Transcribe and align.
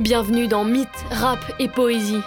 Bienvenue 0.00 0.48
dans 0.48 0.64
Mythe, 0.64 0.88
Rap 1.10 1.38
et 1.58 1.68
Poésie, 1.68 2.22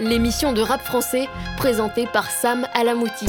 l'émission 0.00 0.52
de 0.52 0.62
rap 0.62 0.82
français 0.82 1.28
présentée 1.58 2.06
par 2.10 2.30
Sam 2.30 2.66
Alamouti. 2.74 3.26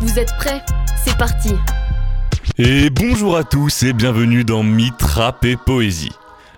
Vous 0.00 0.18
êtes 0.18 0.34
prêts? 0.36 0.62
C'est 1.02 1.16
parti 1.16 1.54
Et 2.58 2.90
bonjour 2.90 3.36
à 3.36 3.44
tous 3.44 3.82
et 3.84 3.92
bienvenue 3.92 4.44
dans 4.44 4.62
Mythe, 4.62 5.02
Rap 5.02 5.44
et 5.44 5.56
Poésie. 5.56 6.12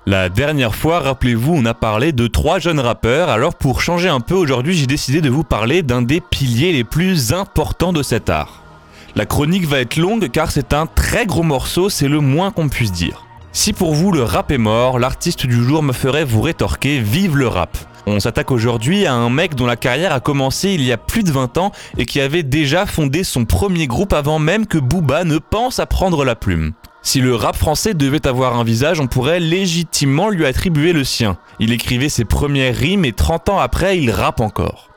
La 0.07 0.29
dernière 0.29 0.75
fois, 0.75 0.99
rappelez-vous, 0.99 1.55
on 1.55 1.65
a 1.65 1.75
parlé 1.75 2.13
de 2.13 2.27
trois 2.27 2.59
jeunes 2.59 2.81
rappeurs, 2.81 3.31
alors 3.31 3.55
pour 3.55 3.81
changer 3.81 4.09
un 4.09 4.21
peu 4.21 4.35
aujourd'hui, 4.35 4.75
j'ai 4.75 4.87
décidé 4.87 5.21
de 5.21 5.31
vous 5.31 5.45
parler 5.45 5.83
d'un 5.83 6.03
des 6.03 6.21
piliers 6.21 6.73
les 6.73 6.85
plus 6.85 7.33
importants 7.33 7.93
de 7.93 8.03
cet 8.03 8.29
art. 8.29 8.64
La 9.17 9.27
chronique 9.27 9.67
va 9.67 9.79
être 9.79 9.97
longue 9.97 10.29
car 10.29 10.51
c'est 10.51 10.73
un 10.73 10.87
très 10.87 11.25
gros 11.25 11.45
morceau, 11.45 11.89
c'est 11.89 12.09
le 12.09 12.19
moins 12.19 12.51
qu'on 12.51 12.69
puisse 12.69 12.91
dire. 12.91 13.27
Si 13.53 13.73
pour 13.73 13.95
vous 13.95 14.11
le 14.11 14.25
rap 14.25 14.51
est 14.51 14.59
mort, 14.59 14.99
l'artiste 14.99 15.47
du 15.47 15.63
jour 15.63 15.85
me 15.85 15.93
ferait 15.93 16.25
vous 16.25 16.41
rétorquer 16.41 16.99
Vive 16.99 17.37
le 17.37 17.47
rap. 17.47 17.79
On 18.07 18.19
s'attaque 18.19 18.51
aujourd'hui 18.51 19.07
à 19.07 19.15
un 19.15 19.31
mec 19.31 19.55
dont 19.55 19.67
la 19.67 19.77
carrière 19.77 20.13
a 20.13 20.19
commencé 20.19 20.71
il 20.71 20.83
y 20.83 20.91
a 20.91 20.97
plus 20.97 21.23
de 21.23 21.31
20 21.31 21.59
ans 21.59 21.71
et 21.97 22.07
qui 22.07 22.21
avait 22.21 22.43
déjà 22.43 22.87
fondé 22.87 23.23
son 23.23 23.45
premier 23.45 23.87
groupe 23.87 24.13
avant 24.13 24.41
même 24.41 24.67
que 24.67 24.79
Booba 24.79 25.23
ne 25.23 25.39
pense 25.39 25.79
à 25.79 25.87
prendre 25.87 26.25
la 26.25 26.35
plume. 26.35 26.73
Si 27.03 27.21
le 27.21 27.37
rap 27.37 27.55
français 27.55 27.95
devait 27.95 28.27
avoir 28.27 28.59
un 28.59 28.65
visage, 28.65 28.99
on 28.99 29.07
pourrait 29.07 29.39
légitimement 29.39 30.29
lui 30.29 30.45
attribuer 30.45 30.93
le 30.93 31.05
sien. 31.05 31.39
Il 31.61 31.73
écrivait 31.73 32.09
ses 32.09 32.25
premières 32.25 32.75
rimes 32.75 33.05
et 33.05 33.13
30 33.13 33.51
ans 33.51 33.59
après, 33.61 33.97
il 33.97 34.11
rappe 34.11 34.41
encore. 34.41 34.89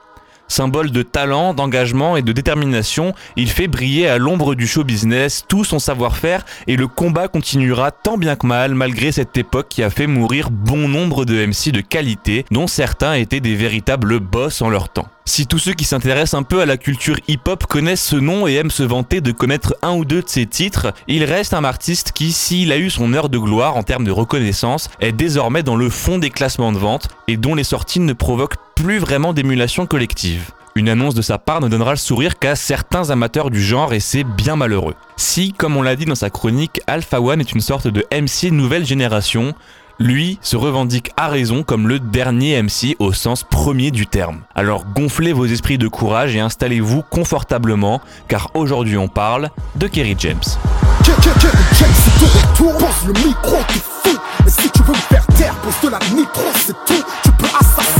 Symbole 0.47 0.91
de 0.91 1.03
talent, 1.03 1.53
d'engagement 1.53 2.17
et 2.17 2.21
de 2.21 2.31
détermination, 2.31 3.13
il 3.35 3.49
fait 3.49 3.67
briller 3.67 4.07
à 4.07 4.17
l'ombre 4.17 4.55
du 4.55 4.67
show 4.67 4.83
business 4.83 5.43
tout 5.47 5.63
son 5.63 5.79
savoir-faire 5.79 6.45
et 6.67 6.77
le 6.77 6.87
combat 6.87 7.27
continuera 7.27 7.91
tant 7.91 8.17
bien 8.17 8.35
que 8.35 8.47
mal 8.47 8.73
malgré 8.75 9.11
cette 9.11 9.37
époque 9.37 9.67
qui 9.69 9.83
a 9.83 9.89
fait 9.89 10.07
mourir 10.07 10.49
bon 10.49 10.87
nombre 10.87 11.25
de 11.25 11.45
MC 11.45 11.71
de 11.71 11.81
qualité 11.81 12.45
dont 12.51 12.67
certains 12.67 13.13
étaient 13.13 13.39
des 13.39 13.55
véritables 13.55 14.19
boss 14.19 14.61
en 14.61 14.69
leur 14.69 14.89
temps. 14.89 15.07
Si 15.27 15.45
tous 15.45 15.59
ceux 15.59 15.73
qui 15.73 15.83
s'intéressent 15.83 16.39
un 16.39 16.43
peu 16.43 16.61
à 16.61 16.65
la 16.65 16.77
culture 16.77 17.17
hip-hop 17.27 17.65
connaissent 17.65 18.01
ce 18.01 18.15
nom 18.15 18.47
et 18.47 18.53
aiment 18.53 18.71
se 18.71 18.81
vanter 18.81 19.19
de 19.19 19.33
connaître 19.33 19.75
un 19.81 19.93
ou 19.93 20.05
deux 20.05 20.21
de 20.21 20.29
ses 20.29 20.45
titres, 20.45 20.93
il 21.09 21.25
reste 21.25 21.53
un 21.53 21.65
artiste 21.65 22.13
qui, 22.13 22.31
s'il 22.31 22.71
a 22.71 22.77
eu 22.77 22.89
son 22.89 23.13
heure 23.13 23.27
de 23.27 23.37
gloire 23.37 23.75
en 23.75 23.83
termes 23.83 24.05
de 24.05 24.11
reconnaissance, 24.11 24.89
est 25.01 25.11
désormais 25.11 25.63
dans 25.63 25.75
le 25.75 25.89
fond 25.89 26.17
des 26.17 26.29
classements 26.29 26.71
de 26.71 26.77
vente 26.77 27.09
et 27.27 27.35
dont 27.35 27.55
les 27.55 27.65
sorties 27.65 27.99
ne 27.99 28.13
provoquent 28.13 28.55
plus 28.73 28.99
vraiment 28.99 29.33
d'émulation 29.33 29.85
collective. 29.85 30.51
Une 30.75 30.87
annonce 30.87 31.13
de 31.13 31.21
sa 31.21 31.37
part 31.37 31.59
ne 31.59 31.67
donnera 31.67 31.91
le 31.91 31.97
sourire 31.97 32.39
qu'à 32.39 32.55
certains 32.55 33.09
amateurs 33.09 33.49
du 33.49 33.61
genre 33.61 33.93
et 33.93 33.99
c'est 33.99 34.23
bien 34.23 34.55
malheureux. 34.55 34.95
Si, 35.17 35.51
comme 35.51 35.75
on 35.75 35.81
l'a 35.81 35.97
dit 35.97 36.05
dans 36.05 36.15
sa 36.15 36.29
chronique, 36.29 36.79
Alpha 36.87 37.19
One 37.19 37.41
est 37.41 37.51
une 37.51 37.59
sorte 37.59 37.89
de 37.89 38.05
MC 38.13 38.51
nouvelle 38.51 38.85
génération, 38.85 39.53
lui 39.99 40.39
se 40.41 40.55
revendique 40.55 41.11
à 41.17 41.27
raison 41.27 41.63
comme 41.63 41.87
le 41.87 41.99
dernier 41.99 42.61
MC 42.61 42.95
au 42.99 43.13
sens 43.13 43.43
premier 43.43 43.91
du 43.91 44.07
terme. 44.07 44.41
Alors 44.55 44.85
gonflez 44.85 45.33
vos 45.33 45.45
esprits 45.45 45.77
de 45.77 45.87
courage 45.87 46.35
et 46.35 46.39
installez-vous 46.39 47.03
confortablement, 47.09 48.01
car 48.27 48.51
aujourd'hui 48.53 48.97
on 48.97 49.07
parle 49.07 49.49
de 49.75 49.87
Kerry 49.87 50.15
James. 50.19 50.41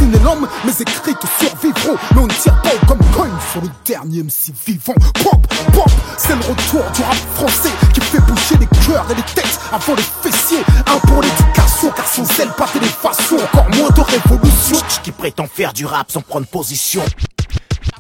Assassiner 0.08 0.24
l'homme, 0.24 0.48
mes 0.66 0.82
écrits 0.82 1.16
te 1.16 1.28
survivront. 1.40 1.98
Mais 2.14 2.22
on 2.22 2.28
ne 2.28 2.34
tire 2.34 2.62
pas 2.62 2.72
comme 2.88 3.00
coin 3.14 3.30
sur 3.52 3.62
le 3.62 3.70
dernier 3.86 4.24
MC 4.24 4.54
vivant. 4.66 4.94
Pop, 5.24 5.48
pop, 5.74 5.90
c'est 6.18 6.36
le 6.36 6.42
retour 6.42 6.84
du 6.96 7.02
rap 7.02 7.16
français 7.34 7.70
qui 7.94 8.02
fait 8.02 8.20
bouger 8.20 8.56
les 8.60 8.68
cœurs 8.86 9.06
et 9.12 9.16
les 9.16 9.22
têtes 9.22 9.60
avant 9.72 9.96
les 9.96 10.30
fessiers. 10.30 10.64
Un 10.88 11.00
pour 11.08 11.22
l'éducation, 11.22 11.92
car 11.96 12.08
sans 12.08 12.40
elle, 12.40 12.50
pas 12.50 12.68
façons 12.68 13.36
encore 13.36 13.70
moins 13.76 13.90
de 13.90 14.02
révolution. 14.02 14.78
Qui 15.04 15.12
prétend 15.12 15.48
faire 15.48 15.74
du 15.74 15.86
rap 15.86 16.12
sans 16.12 16.22
prendre 16.22 16.48
position. 16.48 17.04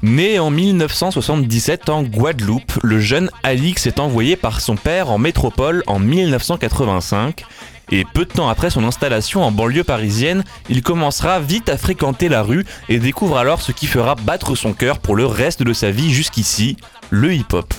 Né 0.03 0.37
en 0.37 0.51
1977 0.51 1.89
en 1.89 2.03
Guadeloupe, 2.03 2.79
le 2.83 2.99
jeune 2.99 3.31
Alix 3.43 3.87
est 3.87 3.99
envoyé 3.99 4.35
par 4.35 4.61
son 4.61 4.75
père 4.75 5.09
en 5.09 5.17
métropole 5.17 5.83
en 5.87 5.97
1985 5.99 7.43
et 7.91 8.05
peu 8.13 8.25
de 8.25 8.31
temps 8.31 8.49
après 8.49 8.69
son 8.69 8.83
installation 8.83 9.43
en 9.43 9.51
banlieue 9.51 9.83
parisienne, 9.83 10.43
il 10.69 10.81
commencera 10.81 11.39
vite 11.39 11.69
à 11.69 11.77
fréquenter 11.77 12.29
la 12.29 12.43
rue 12.43 12.65
et 12.89 12.99
découvre 12.99 13.37
alors 13.37 13.61
ce 13.61 13.71
qui 13.71 13.87
fera 13.87 14.15
battre 14.15 14.55
son 14.55 14.73
cœur 14.73 14.99
pour 14.99 15.15
le 15.15 15.25
reste 15.25 15.63
de 15.63 15.73
sa 15.73 15.91
vie 15.91 16.13
jusqu'ici, 16.13 16.77
le 17.09 17.33
hip-hop. 17.33 17.73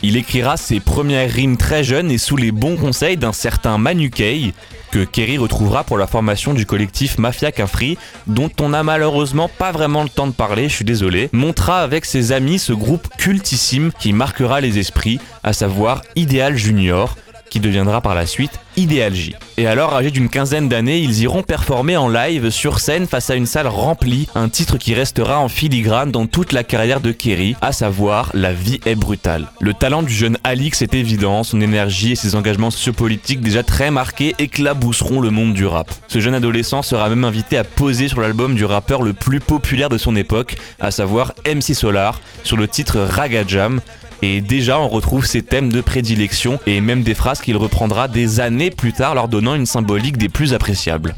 Il 0.00 0.16
écrira 0.16 0.56
ses 0.56 0.78
premières 0.78 1.30
rimes 1.30 1.56
très 1.56 1.82
jeunes 1.82 2.12
et 2.12 2.18
sous 2.18 2.36
les 2.36 2.52
bons 2.52 2.76
conseils 2.76 3.16
d'un 3.16 3.32
certain 3.32 3.78
Manu 3.78 4.10
Kay, 4.10 4.52
que 4.92 5.04
Kerry 5.04 5.38
retrouvera 5.38 5.82
pour 5.82 5.98
la 5.98 6.06
formation 6.06 6.54
du 6.54 6.66
collectif 6.66 7.18
Mafia 7.18 7.50
Cafri, 7.50 7.98
dont 8.28 8.50
on 8.60 8.68
n'a 8.68 8.84
malheureusement 8.84 9.48
pas 9.48 9.72
vraiment 9.72 10.04
le 10.04 10.08
temps 10.08 10.28
de 10.28 10.32
parler, 10.32 10.68
je 10.68 10.74
suis 10.74 10.84
désolé, 10.84 11.28
montra 11.32 11.80
avec 11.82 12.04
ses 12.04 12.30
amis 12.30 12.60
ce 12.60 12.72
groupe 12.72 13.08
cultissime 13.18 13.90
qui 13.98 14.12
marquera 14.12 14.60
les 14.60 14.78
esprits, 14.78 15.18
à 15.42 15.52
savoir 15.52 16.02
Ideal 16.14 16.56
Junior, 16.56 17.16
qui 17.48 17.60
deviendra 17.60 18.00
par 18.00 18.14
la 18.14 18.26
suite 18.26 18.60
Ideal 18.76 19.14
J. 19.14 19.34
Et 19.56 19.66
alors, 19.66 19.94
âgés 19.94 20.12
d'une 20.12 20.28
quinzaine 20.28 20.68
d'années, 20.68 20.98
ils 20.98 21.22
iront 21.22 21.42
performer 21.42 21.96
en 21.96 22.08
live 22.08 22.50
sur 22.50 22.78
scène 22.78 23.08
face 23.08 23.28
à 23.28 23.34
une 23.34 23.46
salle 23.46 23.66
remplie, 23.66 24.28
un 24.36 24.48
titre 24.48 24.78
qui 24.78 24.94
restera 24.94 25.40
en 25.40 25.48
filigrane 25.48 26.12
dans 26.12 26.26
toute 26.26 26.52
la 26.52 26.62
carrière 26.62 27.00
de 27.00 27.10
Kerry, 27.10 27.56
à 27.60 27.72
savoir 27.72 28.30
La 28.34 28.52
vie 28.52 28.80
est 28.86 28.94
brutale. 28.94 29.46
Le 29.60 29.74
talent 29.74 30.02
du 30.02 30.12
jeune 30.12 30.38
Alix 30.44 30.82
est 30.82 30.94
évident, 30.94 31.42
son 31.42 31.60
énergie 31.60 32.12
et 32.12 32.16
ses 32.16 32.36
engagements 32.36 32.70
sociopolitiques 32.70 33.40
déjà 33.40 33.64
très 33.64 33.90
marqués 33.90 34.34
éclabousseront 34.38 35.20
le 35.20 35.30
monde 35.30 35.54
du 35.54 35.66
rap. 35.66 35.90
Ce 36.06 36.20
jeune 36.20 36.34
adolescent 36.34 36.82
sera 36.82 37.08
même 37.08 37.24
invité 37.24 37.58
à 37.58 37.64
poser 37.64 38.08
sur 38.08 38.20
l'album 38.20 38.54
du 38.54 38.64
rappeur 38.64 39.02
le 39.02 39.12
plus 39.12 39.40
populaire 39.40 39.88
de 39.88 39.98
son 39.98 40.14
époque, 40.14 40.56
à 40.78 40.90
savoir 40.90 41.32
MC 41.46 41.74
Solar, 41.74 42.20
sur 42.44 42.56
le 42.56 42.68
titre 42.68 42.98
Raga 43.00 43.42
Jam, 43.46 43.80
et 44.22 44.40
déjà, 44.40 44.78
on 44.80 44.88
retrouve 44.88 45.26
ses 45.26 45.42
thèmes 45.42 45.72
de 45.72 45.80
prédilection 45.80 46.58
et 46.66 46.80
même 46.80 47.02
des 47.02 47.14
phrases 47.14 47.40
qu'il 47.40 47.56
reprendra 47.56 48.08
des 48.08 48.40
années 48.40 48.70
plus 48.70 48.92
tard, 48.92 49.14
leur 49.14 49.28
donnant 49.28 49.54
une 49.54 49.66
symbolique 49.66 50.16
des 50.16 50.28
plus 50.28 50.54
appréciables. 50.54 51.14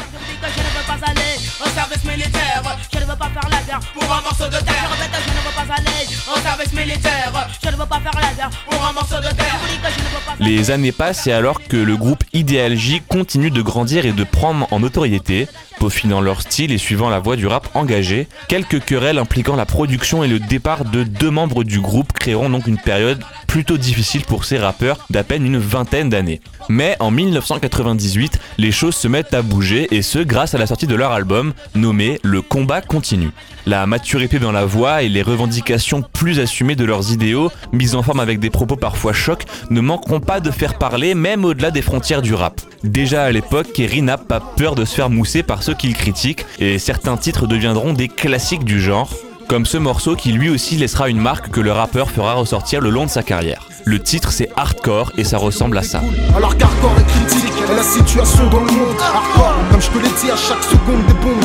Les 10.39 10.71
années 10.71 10.93
passent 10.93 11.27
et 11.27 11.33
alors 11.33 11.63
que 11.63 11.77
le 11.77 11.97
groupe 11.97 12.25
Ideal 12.33 12.77
J 12.77 13.03
continue 13.09 13.51
de 13.51 13.63
grandir 13.63 14.07
et 14.07 14.13
de 14.13 14.25
prendre 14.25 14.67
en 14.71 14.81
notoriété, 14.81 15.49
peaufinant 15.81 16.21
leur 16.21 16.43
style 16.43 16.73
et 16.73 16.79
suivant 16.79 17.09
la 17.09 17.19
voie 17.19 17.37
du 17.37 17.47
rap 17.47 17.69
engagé, 17.75 18.29
quelques 18.49 18.85
querelles 18.85 19.19
impliquant 19.19 19.57
la 19.57 19.65
production 19.65 20.23
et 20.23 20.29
le 20.29 20.39
départ 20.39 20.85
de 20.85 21.03
deux 21.03 21.31
membres 21.31 21.65
du 21.65 21.81
groupe 21.81 22.13
créeront 22.13 22.51
donc 22.51 22.67
une 22.67 22.79
période 22.79 23.25
plutôt 23.47 23.79
difficile 23.79 24.23
pour 24.23 24.45
ces 24.45 24.59
rappeurs 24.59 24.99
d'à 25.11 25.25
peine 25.25 25.45
une 25.45 25.59
vingtaine 25.59 26.11
d'années. 26.11 26.41
Mais 26.69 26.97
en 27.01 27.11
1998, 27.11 28.39
les 28.59 28.71
choses 28.71 28.95
se 28.95 29.09
mettent 29.09 29.35
à 29.35 29.43
bouger 29.43 29.89
et 29.91 30.03
ce 30.03 30.21
grâce 30.21 30.55
à 30.55 30.59
la 30.59 30.69
sortie 30.69 30.87
de 30.87 30.95
leur 30.95 31.11
album 31.11 31.53
nommé 31.75 32.21
Le 32.23 32.43
combat 32.43 32.81
continue. 32.83 33.31
La 33.67 33.87
maturité 33.87 34.39
dans 34.39 34.53
la 34.53 34.65
voix 34.65 35.03
et 35.03 35.09
les 35.09 35.23
revendications 35.23 36.03
plus 36.03 36.39
assumées 36.39 36.77
de 36.77 36.85
leurs 36.85 37.13
idéaux, 37.13 37.51
mises 37.73 37.95
en 37.95 38.03
forme 38.03 38.21
avec 38.21 38.39
des 38.39 38.51
propos 38.51 38.77
parfois 38.77 39.13
chocs, 39.13 39.45
ne 39.71 39.81
manqueront 39.81 40.21
pas 40.21 40.41
de 40.41 40.51
faire 40.51 40.79
parler 40.79 41.15
même 41.15 41.45
au-delà 41.45 41.71
des 41.71 41.83
frontières 41.83 42.23
du 42.23 42.35
rap. 42.35 42.61
Déjà 42.85 43.25
à 43.25 43.33
l'époque, 43.33 43.73
Kerry 43.75 44.01
n'a 44.01 44.17
pas 44.17 44.41
peur 44.41 44.75
de 44.75 44.85
se 44.85 44.95
faire 44.95 45.11
mousser 45.11 45.43
par 45.43 45.63
ceux 45.63 45.70
qu'il 45.75 45.95
critique 45.95 46.45
et 46.59 46.79
certains 46.79 47.17
titres 47.17 47.47
deviendront 47.47 47.93
des 47.93 48.09
classiques 48.09 48.65
du 48.65 48.81
genre, 48.81 49.11
comme 49.49 49.67
ce 49.67 49.79
morceau 49.79 50.17
qui 50.17 50.33
lui 50.33 50.51
aussi 50.51 50.77
laissera 50.77 51.09
une 51.09 51.21
marque 51.21 51.51
que 51.51 51.61
le 51.61 51.73
rappeur 51.73 52.11
fera 52.11 52.35
ressortir 52.35 52.81
le 52.81 52.91
long 52.91 53.07
de 53.07 53.11
sa 53.11 53.23
carrière. 53.23 53.70
Le 53.85 53.99
titre 53.99 54.31
c'est 54.31 54.49
Hardcore 54.57 55.13
et 55.17 55.25
ça 55.25 55.39
ressemble 55.39 55.79
à 55.79 55.83
ça. 55.83 56.01
Alors 56.37 56.57
qu'Hardcore 56.57 56.93
est 56.99 57.11
critique 57.11 57.53
et 57.71 57.75
la 57.75 57.83
situation 57.83 58.47
dans 58.51 58.61
le 58.61 58.71
monde. 58.73 58.97
Hardcore, 59.01 59.55
comme 59.71 59.81
je 59.81 59.89
te 59.89 59.99
l'ai 59.99 60.11
dit 60.21 60.31
à 60.31 60.37
chaque 60.37 60.63
seconde 60.63 61.05
des 61.07 61.15
bombes. 61.15 61.45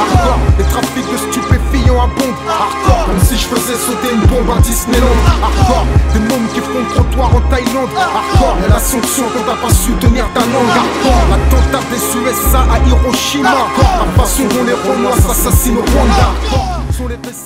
Hardcore, 0.00 0.38
les 0.58 0.64
trafics 0.64 1.10
de 1.12 1.16
stupéfiants 1.18 2.02
abondent 2.02 2.40
Hardcore, 2.48 3.06
comme 3.06 3.20
si 3.20 3.36
je 3.36 3.46
faisais 3.46 3.78
sauter 3.78 4.14
une 4.14 4.26
bombe 4.26 4.50
à 4.56 4.60
Disneyland. 4.60 5.18
Hardcore, 5.42 5.86
des 6.14 6.20
mômes 6.20 6.48
qui 6.54 6.60
font 6.60 6.84
trottoir 6.94 7.34
en 7.36 7.40
Thaïlande. 7.50 7.90
Hardcore, 7.96 8.56
la 8.68 8.78
sanction 8.78 9.24
quand 9.34 9.44
t'as 9.44 9.60
pas 9.60 9.74
su 9.74 9.92
tenir 10.00 10.26
ta 10.32 10.40
langue. 10.40 10.74
Hardcore, 10.74 11.24
l'attentat 11.30 11.84
des 11.90 12.02
USA 12.18 12.60
à 12.72 12.78
Hiroshima. 12.88 13.50
Hardcore, 13.50 14.06
la 14.06 14.22
façon 14.22 14.42
dont 14.44 14.64
les 14.64 14.72
Romains 14.72 15.16
s'assassinent 15.20 15.76
au 15.76 15.84
Rwanda. 15.92 16.32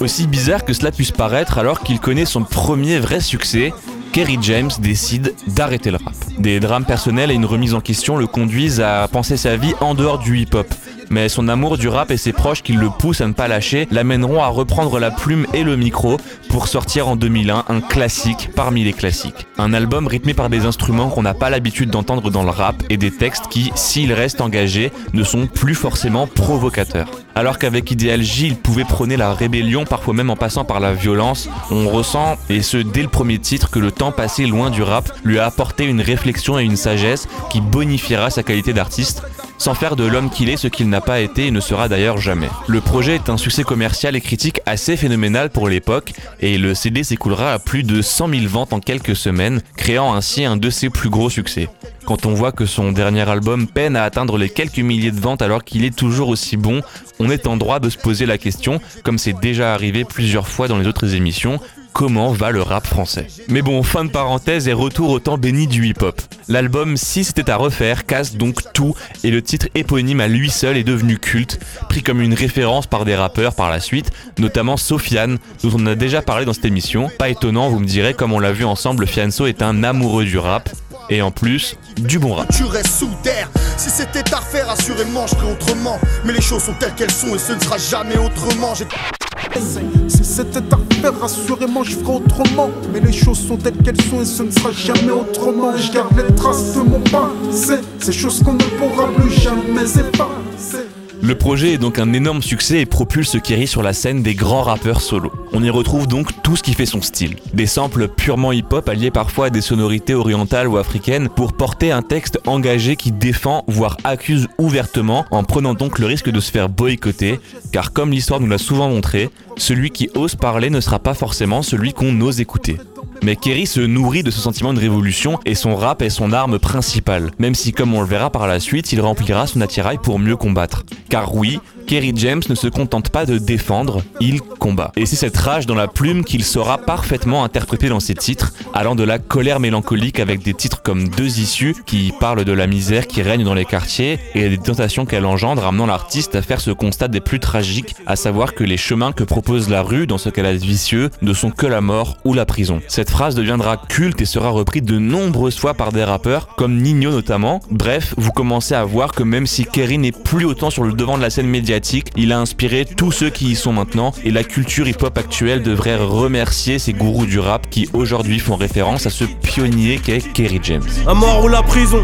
Aussi 0.01 0.27
bizarre 0.27 0.65
que 0.65 0.73
cela 0.73 0.93
puisse 0.93 1.11
paraître 1.11 1.59
alors 1.59 1.81
qu'il 1.81 1.99
connaît 2.01 2.27
son 2.27 2.43
premier 2.43 2.99
vrai 2.99 3.21
succès, 3.21 3.73
Kerry 4.13 4.39
James 4.43 4.71
décide 4.81 5.35
d'arrêter 5.47 5.91
le 5.91 5.99
rap. 6.03 6.15
Des 6.39 6.61
drames 6.61 6.85
personnels 6.85 7.31
et 7.31 7.35
une 7.35 7.45
remise 7.45 7.75
en 7.75 7.81
question 7.81 8.17
le 8.17 8.27
conduisent 8.27 8.81
à 8.81 9.07
penser 9.09 9.37
sa 9.37 9.57
vie 9.57 9.75
en 9.81 9.95
dehors 9.95 10.19
du 10.19 10.39
hip-hop. 10.39 10.67
Mais 11.11 11.29
son 11.29 11.49
amour 11.49 11.79
du 11.79 11.89
rap 11.89 12.11
et 12.11 12.17
ses 12.17 12.33
proches 12.33 12.63
qui 12.63 12.73
le 12.73 12.91
poussent 12.91 13.21
à 13.21 13.27
ne 13.27 13.33
pas 13.33 13.49
lâcher 13.49 13.89
l'amèneront 13.91 14.43
à 14.43 14.49
reprendre 14.49 14.99
la 14.99 15.11
plume 15.11 15.47
et 15.55 15.63
le 15.63 15.77
micro 15.77 16.19
pour 16.49 16.69
sortir 16.69 17.09
en 17.09 17.17
2001 17.17 17.65
un 17.69 17.81
classique 17.81 18.51
parmi 18.55 18.85
les 18.85 18.93
classiques. 18.93 19.47
Un 19.57 19.73
album 19.73 20.07
rythmé 20.07 20.35
par 20.35 20.51
des 20.51 20.67
instruments 20.67 21.09
qu'on 21.09 21.23
n'a 21.23 21.35
pas 21.35 21.51
l'habitude 21.51 21.91
d'entendre 21.91 22.31
dans 22.31 22.43
le 22.43 22.51
rap 22.51 22.83
et 22.91 22.97
des 22.97 23.11
textes 23.11 23.49
qui, 23.49 23.73
s'ils 23.75 24.13
restent 24.13 24.41
engagés, 24.41 24.93
ne 25.15 25.23
sont 25.23 25.47
plus 25.47 25.75
forcément 25.75 26.27
provocateurs. 26.27 27.09
Alors 27.39 27.57
qu'avec 27.57 27.89
Ideal 27.89 28.21
J, 28.21 28.49
il 28.49 28.57
pouvait 28.57 28.83
prôner 28.83 29.17
la 29.17 29.33
rébellion, 29.33 29.85
parfois 29.85 30.13
même 30.13 30.29
en 30.29 30.35
passant 30.35 30.65
par 30.65 30.81
la 30.81 30.93
violence, 30.93 31.49
on 31.71 31.89
ressent, 31.89 32.37
et 32.51 32.63
ce 32.63 32.79
dès 32.79 33.03
le 33.03 33.09
premier 33.09 33.39
titre, 33.39 33.71
que 33.71 33.79
le 33.79 33.93
temps 33.93 34.11
passé 34.11 34.45
loin 34.45 34.71
du 34.71 34.83
rap 34.83 35.13
lui 35.23 35.39
a 35.39 35.47
apporté 35.47 35.85
une 35.85 36.01
réflexion 36.01 36.59
et 36.59 36.65
une 36.65 36.77
sagesse 36.77 37.29
qui 37.49 37.61
bonifiera 37.61 38.31
sa 38.31 38.43
qualité 38.43 38.73
d'artiste 38.73 39.23
sans 39.59 39.75
faire 39.75 39.97
de 39.97 40.05
l'homme 40.05 40.31
qu'il 40.31 40.49
est 40.49 40.57
ce 40.57 40.69
qu'il 40.69 40.89
n'a 40.89 41.01
pas 41.01 41.21
été 41.21 41.49
et 41.49 41.51
ne 41.51 41.61
sera 41.61 41.89
d'ailleurs 41.89 42.19
jamais. 42.19 42.49
Le 42.67 42.81
projet 42.81 43.17
est 43.17 43.29
un 43.29 43.37
succès 43.37 43.65
commercial 43.65 44.17
et 44.17 44.21
critique 44.21 44.61
assez 44.67 44.97
phénoménal 44.97 45.51
pour 45.51 45.69
l'époque 45.69 46.13
et 46.41 46.57
le 46.59 46.75
CD 46.75 47.03
s'écoulera 47.03 47.53
à 47.53 47.59
plus 47.59 47.83
de 47.83 48.01
100 48.01 48.29
000 48.29 48.47
ventes 48.47 48.73
en 48.73 48.81
quelques 48.81 49.17
semaines, 49.17 49.61
créant 49.77 50.15
ainsi 50.15 50.45
un 50.45 50.57
de 50.57 50.71
ses 50.71 50.91
plus 50.91 51.11
gros 51.11 51.31
succès. 51.31 51.69
Quand 52.07 52.25
on 52.25 52.33
voit 52.33 52.53
que 52.53 52.65
son 52.65 52.93
dernier 52.93 53.29
album 53.29 53.67
peine 53.67 53.97
à 53.97 54.05
atteindre 54.05 54.39
les 54.39 54.49
quelques 54.49 54.79
milliers 54.79 55.11
de 55.11 55.21
ventes 55.21 55.43
alors 55.43 55.65
qu'il 55.65 55.85
est 55.85 55.95
toujours 55.95 56.29
aussi 56.29 56.57
bon, 56.57 56.81
on 57.19 57.29
est 57.29 57.47
en 57.47 57.57
droit 57.57 57.81
de 57.81 57.91
se 57.91 57.99
poser 57.99 58.25
la 58.25 58.39
question, 58.39 58.81
comme 59.03 59.19
c'est 59.19 59.39
déjà 59.39 59.75
arrivé 59.75 60.05
plusieurs 60.05 60.49
fois 60.49 60.69
dans 60.69 60.79
les 60.79 60.87
autres 60.87 61.15
émissions, 61.15 61.61
comment 61.99 62.31
va 62.31 62.53
le 62.53 62.63
rap 62.63 62.87
français. 62.87 63.27
Mais 63.49 63.61
bon, 63.61 63.83
fin 63.83 64.05
de 64.05 64.11
parenthèse 64.11 64.69
et 64.69 64.73
retour 64.73 65.11
au 65.11 65.19
temps 65.19 65.37
béni 65.37 65.67
du 65.67 65.85
hip-hop. 65.85 66.23
L'album 66.47 66.97
Si 66.97 67.25
c'était 67.25 67.51
à 67.51 67.57
refaire 67.57 68.07
casse 68.07 68.37
donc 68.37 68.73
tout 68.73 68.95
et 69.25 69.33
le 69.33 69.43
titre 69.43 69.67
éponyme 69.75 70.21
à 70.21 70.29
lui 70.29 70.49
seul 70.49 70.77
est 70.77 70.85
devenu 70.85 71.19
culte, 71.19 71.59
pris 71.89 72.05
comme 72.05 72.21
une 72.21 72.35
référence 72.35 72.87
par 72.87 73.05
des 73.05 73.17
rappeurs 73.17 73.57
par 73.57 73.69
la 73.69 73.81
suite, 73.81 74.13
notamment 74.39 74.77
Sofiane, 74.77 75.39
dont 75.65 75.73
on 75.75 75.87
a 75.87 75.97
déjà 75.97 76.23
parlé 76.23 76.45
dans 76.45 76.53
cette 76.53 76.67
émission. 76.67 77.11
Pas 77.19 77.31
étonnant, 77.31 77.69
vous 77.69 77.81
me 77.81 77.85
direz, 77.85 78.15
comme 78.15 78.33
on 78.33 78.39
l'a 78.39 78.53
vu 78.53 78.65
ensemble, 78.65 79.05
Fianso 79.05 79.47
est 79.47 79.61
un 79.61 79.83
amoureux 79.83 80.25
du 80.25 80.39
rap, 80.39 80.71
et 81.11 81.23
en 81.23 81.31
plus, 81.31 81.77
du 81.97 82.19
bon 82.19 82.35
rap. 82.35 82.49
Tu 82.53 82.65
restes 82.65 82.99
sous 82.99 83.11
terre. 83.23 83.51
Si 83.77 83.91
c'était 83.91 84.33
à 84.33 84.39
refaire, 84.39 84.71
assurément, 84.71 85.27
je 85.27 85.35
ferais 85.35 85.53
autrement. 85.53 85.99
Mais 86.25 86.33
les 86.33 86.41
choses 86.41 86.63
sont 86.63 86.75
telles 86.75 86.95
qu'elles 86.95 87.11
sont 87.11 87.35
et 87.35 87.39
ce 87.39 87.53
ne 87.53 87.61
sera 87.61 87.79
jamais 87.79 88.19
autrement. 88.19 88.75
Si 88.75 90.25
c'était 90.25 90.59
à 90.71 90.77
refaire, 90.77 91.25
assurément, 91.25 91.83
je 91.83 91.97
ferais 91.97 92.17
autrement. 92.17 92.71
Mais 92.93 93.01
les 93.01 93.13
choses 93.13 93.47
sont 93.47 93.57
telles 93.57 93.77
qu'elles 93.79 94.01
sont 94.01 94.21
et 94.21 94.27
ce 94.27 94.43
ne 94.43 94.51
sera 94.51 94.73
jamais 94.73 95.13
autrement. 95.13 95.77
Je 95.77 95.93
garde 95.93 96.17
les 96.17 96.35
traces 96.35 96.75
de 96.75 96.81
mon 96.81 97.01
passé. 97.01 97.77
Ces 98.01 98.13
choses 98.13 98.43
qu'on 98.43 98.55
ne 98.55 98.65
pourra 98.79 99.09
plus 99.09 99.31
jamais 99.31 99.83
effacer. 99.83 100.98
Le 101.21 101.35
projet 101.35 101.73
est 101.73 101.79
donc 101.79 101.99
un 101.99 102.13
énorme 102.13 102.43
succès 102.43 102.81
et 102.81 102.87
propulse 102.87 103.37
Kerry 103.43 103.67
sur 103.67 103.83
la 103.83 103.93
scène 103.93 104.23
des 104.23 104.35
grands 104.35 104.63
rappeurs 104.63 105.01
solo. 105.01 105.33
On 105.53 105.63
y 105.63 105.71
retrouve 105.71 106.07
donc 106.07 106.43
tout 106.43 106.57
ce 106.57 106.63
qui 106.63 106.75
fait 106.75 106.87
son 106.87 107.03
style. 107.03 107.37
Des 107.55 107.67
samples 107.67 108.09
purement 108.09 108.53
hip-hop 108.53 108.89
alliés 108.89 109.11
parfois 109.11 109.47
à 109.47 109.51
des 109.51 109.61
sonorités 109.61 110.15
orientales 110.15 110.69
ou 110.69 110.77
africaines 110.77 111.29
pour 111.29 111.53
porter 111.55 111.91
un 111.91 112.03
texte 112.03 112.39
engagé 112.47 112.97
qui 112.97 113.11
défend, 113.11 113.65
voire 113.67 113.97
accuse 114.05 114.49
ouvertement, 114.59 115.25
en 115.31 115.43
prenant 115.43 115.75
donc 115.75 115.99
le 115.99 116.07
risque 116.07 116.31
de 116.31 116.41
se 116.41 116.53
faire 116.53 116.69
boycotter, 116.69 117.41
car 117.73 117.93
comme 117.93 118.13
l'histoire 118.13 118.41
nous 118.41 118.49
l'a 118.49 118.59
souvent 118.59 118.89
montré, 118.89 119.31
celui 119.57 119.91
qui 119.91 120.11
ose 120.15 120.37
parler 120.37 120.71
ne 120.71 120.81
sera 120.81 120.99
pas 120.99 121.15
forcément 121.15 121.63
celui 121.63 121.93
qu'on 121.93 122.21
ose 122.21 122.41
écouter. 122.41 122.79
Mais 123.23 123.37
Kerry 123.37 123.67
se 123.67 123.81
nourrit 123.81 124.23
de 124.23 124.31
ce 124.31 124.41
sentiment 124.41 124.73
de 124.73 124.81
révolution 124.81 125.39
et 125.45 125.55
son 125.55 125.77
rap 125.77 126.03
est 126.03 126.11
son 126.11 126.33
arme 126.33 126.59
principale, 126.59 127.31
même 127.39 127.55
si 127.55 127.73
comme 127.73 127.95
on 127.95 128.01
le 128.01 128.07
verra 128.07 128.31
par 128.31 128.47
la 128.47 128.61
suite, 128.61 128.93
il 128.93 129.01
remplira 129.01 129.47
son 129.47 129.61
attirail 129.61 129.99
pour 129.99 130.19
mieux 130.19 130.37
combattre. 130.37 130.85
Car 131.09 131.35
oui, 131.35 131.61
Kerry 131.89 132.13
James 132.17 132.43
ne 132.51 132.55
se 132.55 132.69
contente 132.69 133.09
pas 133.09 133.25
de 133.25 133.39
défendre, 133.39 134.03
il 134.21 134.43
combat. 134.43 134.93
Et 134.95 135.07
c'est 135.07 135.17
cette 135.17 135.39
rage 135.39 135.65
dans 135.65 135.75
la 135.75 135.89
plume 135.89 136.23
qu'il 136.23 136.45
saura 136.45 136.77
parfaitement 136.77 137.45
interpréter 137.45 137.89
dans 137.89 137.99
ses 137.99 138.15
titres, 138.15 138.53
allant 138.75 138.95
de 138.95 139.05
la 139.05 139.19
colère 139.19 139.59
mélancolique 139.59 140.21
avec 140.21 140.43
des 140.43 140.53
titres 140.53 140.83
comme 140.83 141.09
Deux 141.09 141.41
issues, 141.41 141.75
qui 141.87 142.13
parlent 142.21 142.45
de 142.45 142.53
la 142.53 142.67
misère 142.67 143.07
qui 143.07 143.23
règne 143.23 143.43
dans 143.43 143.55
les 143.55 143.65
quartiers 143.65 144.19
et 144.35 144.51
des 144.51 144.59
tentations 144.59 145.07
qu'elle 145.07 145.25
engendre, 145.25 145.65
amenant 145.65 145.87
l'artiste 145.87 146.37
à 146.37 146.43
faire 146.43 146.61
ce 146.61 146.73
constat 146.73 147.09
des 147.09 147.21
plus 147.21 147.41
tragiques, 147.41 147.97
à 148.05 148.17
savoir 148.17 148.53
que 148.53 148.65
les 148.65 148.77
chemins 148.77 149.13
que 149.13 149.25
propose 149.25 149.71
la 149.71 149.81
rue 149.81 150.07
dans 150.07 150.19
ce 150.19 150.29
qu'elle 150.29 150.45
a 150.45 150.53
de 150.53 150.59
vicieux 150.59 151.09
ne 151.23 151.33
sont 151.33 151.51
que 151.51 151.67
la 151.67 151.81
mort 151.81 152.19
ou 152.27 152.35
la 152.35 152.45
prison. 152.45 152.83
Cette 152.89 153.09
phrase 153.09 153.35
deviendra 153.35 153.79
culte 153.79 154.21
et 154.21 154.27
sera 154.27 154.51
reprise 154.51 154.83
de 154.83 154.99
nombreuses 154.99 155.59
fois 155.59 155.73
par 155.73 155.93
des 155.93 156.05
rappeurs, 156.05 156.49
comme 156.57 156.77
Nino 156.77 157.11
notamment. 157.11 157.61
Bref, 157.71 158.13
vous 158.19 158.33
commencez 158.33 158.75
à 158.75 158.85
voir 158.85 159.13
que 159.13 159.23
même 159.23 159.47
si 159.47 159.65
Kerry 159.65 159.97
n'est 159.97 160.13
plus 160.13 160.45
autant 160.45 160.69
sur 160.69 160.85
le 160.85 160.93
devant 160.93 161.17
de 161.17 161.23
la 161.23 161.31
scène 161.31 161.47
médiatique, 161.47 161.78
il 162.17 162.33
a 162.33 162.41
inspiré 162.41 162.85
tous 162.85 163.13
ceux 163.13 163.31
qui 163.31 163.51
y 163.51 163.55
sont 163.55 163.73
maintenant 163.73 164.13
et 164.25 164.31
la 164.31 164.43
culture 164.43 164.89
hip-hop 164.89 165.17
actuelle 165.17 165.63
devrait 165.63 165.97
remercier 165.97 166.79
ces 166.79 166.93
gourous 166.93 167.27
du 167.27 167.39
rap 167.39 167.71
qui 167.71 167.89
aujourd'hui 167.93 168.41
font 168.41 168.57
référence 168.57 169.07
à 169.07 169.11
ce 169.11 169.25
pionnier 169.25 169.99
qu'est 169.99 170.21
Kerry 170.33 170.59
James. 170.63 170.83
À 171.07 171.15
mort 171.15 171.45
ou 171.45 171.49
la 171.49 171.63
prison, 171.63 172.03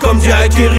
comme 0.00 0.18
dirait 0.18 0.48
Kerry. 0.50 0.78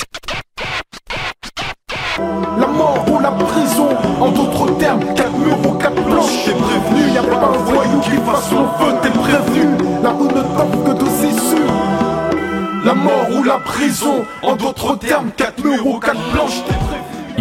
La 2.59 2.67
mort 2.67 3.05
ou 3.11 3.19
la 3.19 3.31
prison, 3.31 3.89
en 4.19 4.29
d'autres 4.29 4.77
termes, 4.77 5.03
4 5.15 5.31
murs 5.37 5.67
ou 5.67 5.71
4 5.77 5.93
planches. 5.95 6.45
T'es 6.45 6.51
prévenu, 6.51 7.13
y'a 7.13 7.23
pas 7.23 7.47
un 7.47 7.57
voyou 7.63 7.99
qui 8.01 8.11
fasse 8.11 8.49
son 8.49 8.67
feu, 8.77 8.93
t'es 9.01 9.09
prévenu. 9.09 9.75
La 10.03 10.09
rue 10.09 10.27
ne 10.27 10.41
t'offre 10.41 10.83
que 10.83 10.99
deux 10.99 11.27
issues. 11.27 11.69
La 12.85 12.93
mort 12.93 13.27
ou 13.35 13.43
la 13.43 13.57
prison, 13.59 14.23
en 14.43 14.55
d'autres 14.55 14.97
termes, 14.97 15.31
4 15.35 15.63
murs 15.63 15.87
ou 15.87 15.99
4 15.99 16.19
planches. 16.31 16.63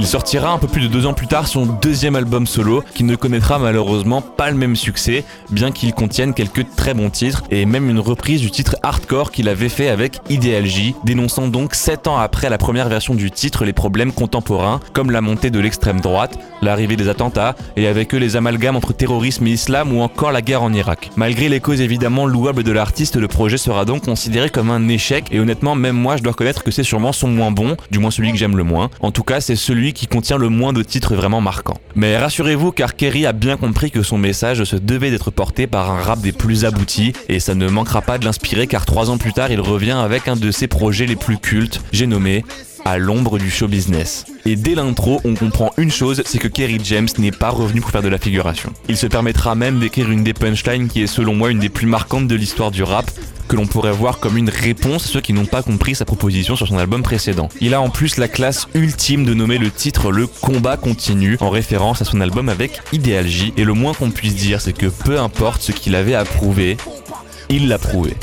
Sortira 0.09 0.51
un 0.51 0.59
peu 0.59 0.69
plus 0.69 0.81
de 0.81 0.87
deux 0.87 1.05
ans 1.05 1.13
plus 1.13 1.27
tard 1.27 1.47
son 1.47 1.67
deuxième 1.67 2.17
album 2.17 2.47
solo, 2.47 2.83
qui 2.95 3.05
ne 3.05 3.15
connaîtra 3.15 3.59
malheureusement 3.59 4.23
pas 4.23 4.51
le 4.51 4.57
même 4.57 4.75
succès, 4.75 5.23
bien 5.51 5.71
qu'il 5.71 5.93
contienne 5.93 6.33
quelques 6.33 6.65
très 6.77 6.95
bons 6.95 7.11
titres, 7.11 7.43
et 7.51 7.67
même 7.67 7.91
une 7.91 7.99
reprise 7.99 8.41
du 8.41 8.51
titre 8.51 8.77
hardcore 8.83 9.31
qu'il 9.31 9.51
avait 9.51 9.69
fait 9.69 9.91
avec 9.91 10.17
Ideal 10.31 10.65
J, 10.65 10.95
dénonçant 11.05 11.49
donc 11.49 11.75
7 11.75 12.07
ans 12.07 12.17
après 12.17 12.49
la 12.49 12.57
première 12.57 12.89
version 12.89 13.15
du 13.15 13.31
titre 13.31 13.67
les 13.67 13.75
problèmes 13.75 14.13
contemporains, 14.13 14.81
comme 14.95 15.11
la 15.11 15.21
montée 15.21 15.51
de 15.51 15.61
l'extrême 15.61 16.01
droite, 16.01 16.39
l'arrivée 16.63 16.97
des 16.97 17.11
attentats, 17.11 17.55
et 17.77 17.87
avec 17.87 18.15
eux 18.15 18.19
les 18.19 18.35
amalgames 18.35 18.77
entre 18.77 18.95
terrorisme 18.95 19.47
et 19.47 19.51
islam 19.51 19.93
ou 19.93 20.01
encore 20.01 20.33
la 20.33 20.41
guerre 20.41 20.63
en 20.63 20.73
Irak. 20.73 21.11
Malgré 21.17 21.51
les 21.51 21.61
causes 21.61 21.83
évidemment 21.83 22.25
louables 22.25 22.63
de 22.63 22.73
l'artiste, 22.73 23.17
le 23.17 23.29
projet 23.29 23.59
sera 23.59 23.85
donc 23.85 24.07
considéré 24.07 24.49
comme 24.49 24.71
un 24.71 24.89
échec, 24.89 25.27
et 25.33 25.39
honnêtement 25.39 25.75
même 25.75 25.97
moi 25.97 26.17
je 26.17 26.23
dois 26.23 26.33
reconnaître 26.33 26.65
que 26.65 26.71
c'est 26.71 26.83
sûrement 26.83 27.13
son 27.13 27.29
moins 27.29 27.51
bon, 27.51 27.77
du 27.91 27.99
moins 27.99 28.11
celui 28.11 28.33
que 28.33 28.39
j'aime 28.39 28.57
le 28.57 28.65
moins. 28.65 28.89
En 29.01 29.11
tout 29.11 29.23
cas 29.23 29.43
c'est 29.43 29.55
celui 29.55 29.93
qui 29.99 30.07
contient 30.07 30.37
le 30.37 30.49
moins 30.49 30.73
de 30.73 30.85
titres 30.85 31.17
vraiment 31.17 31.41
marquants. 31.41 31.81
Mais 31.97 32.17
rassurez-vous 32.17 32.71
car 32.71 32.95
Kerry 32.95 33.27
a 33.27 33.33
bien 33.33 33.57
compris 33.57 33.91
que 33.91 34.05
son 34.05 34.17
message 34.17 34.63
se 34.63 34.77
devait 34.77 35.11
d'être 35.11 35.33
porté 35.33 35.67
par 35.67 35.91
un 35.91 36.01
rap 36.01 36.21
des 36.21 36.31
plus 36.31 36.65
aboutis 36.65 37.15
et 37.29 37.41
ça 37.41 37.57
ne 37.57 37.69
manquera 37.69 38.01
pas 38.01 38.17
de 38.19 38.25
l'inspirer 38.25 38.69
car 38.69 38.87
trois 38.87 39.11
ans 39.11 39.19
plus 39.19 39.33
tard 39.33 39.51
il 39.51 39.61
revient 39.61 39.99
avec 40.01 40.29
un 40.29 40.37
de 40.37 40.53
ses 40.53 40.69
projets 40.69 41.07
les 41.07 41.17
plus 41.17 41.39
cultes, 41.39 41.81
j'ai 41.91 42.07
nommé 42.07 42.45
à 42.85 42.99
l'ombre 42.99 43.39
du 43.39 43.51
show 43.51 43.69
business. 43.69 44.25
Et 44.45 44.57
dès 44.57 44.75
l'intro, 44.75 45.21
on 45.25 45.35
comprend 45.35 45.73
une 45.77 45.91
chose, 45.91 46.23
c'est 46.25 46.39
que 46.39 46.49
Kerry 46.49 46.81
James 46.85 47.09
n'est 47.19 47.33
pas 47.33 47.51
revenu 47.51 47.81
pour 47.81 47.91
faire 47.91 48.03
de 48.03 48.09
la 48.09 48.19
figuration. 48.19 48.73
Il 48.89 48.97
se 48.97 49.07
permettra 49.07 49.55
même 49.55 49.79
d'écrire 49.79 50.11
une 50.11 50.25
des 50.25 50.35
punchlines 50.35 50.89
qui 50.89 51.03
est 51.03 51.07
selon 51.07 51.35
moi 51.35 51.51
une 51.51 51.59
des 51.59 51.69
plus 51.69 51.87
marquantes 51.87 52.29
de 52.29 52.35
l'histoire 52.35 52.71
du 52.71 52.83
rap, 52.83 53.11
que 53.49 53.57
l'on 53.57 53.67
pourrait 53.67 53.93
voir 53.93 54.21
comme 54.21 54.37
une 54.37 54.51
réponse 54.51 55.07
à 55.07 55.09
ceux 55.09 55.21
qui 55.21 55.33
n'ont 55.33 55.47
pas 55.47 55.63
compris 55.63 55.95
sa 55.95 56.05
proposition 56.05 56.55
sur 56.55 56.69
son 56.69 56.79
album 56.79 57.03
précédent. 57.03 57.49
Il 57.61 57.75
a 57.75 57.81
en 57.81 57.89
plus 57.89 58.19
la 58.19 58.29
classe 58.29 58.69
ultime 58.75 59.25
de 59.25 59.35
nommer 59.35 59.59
le 59.59 59.71
titre 59.71 60.13
Le 60.13 60.27
combat 60.27 60.77
continue, 60.77 61.39
en 61.41 61.49
référence 61.49 62.03
à 62.03 62.05
son 62.05 62.21
album 62.21 62.49
avec 62.49 62.81
Ideal 62.93 63.27
J, 63.27 63.55
et 63.57 63.65
le 63.65 63.73
moins 63.73 63.95
qu'on 63.95 64.11
puisse 64.11 64.35
dire 64.35 64.61
c'est 64.61 64.75
que 64.75 64.87
peu 64.87 65.19
importe 65.19 65.63
ce 65.63 65.73
qu'il 65.73 65.95
avait 65.95 66.15
à 66.15 66.25
prouver, 66.25 66.77
il 67.49 67.69
l'a 67.69 67.79
prouvé. 67.79 68.15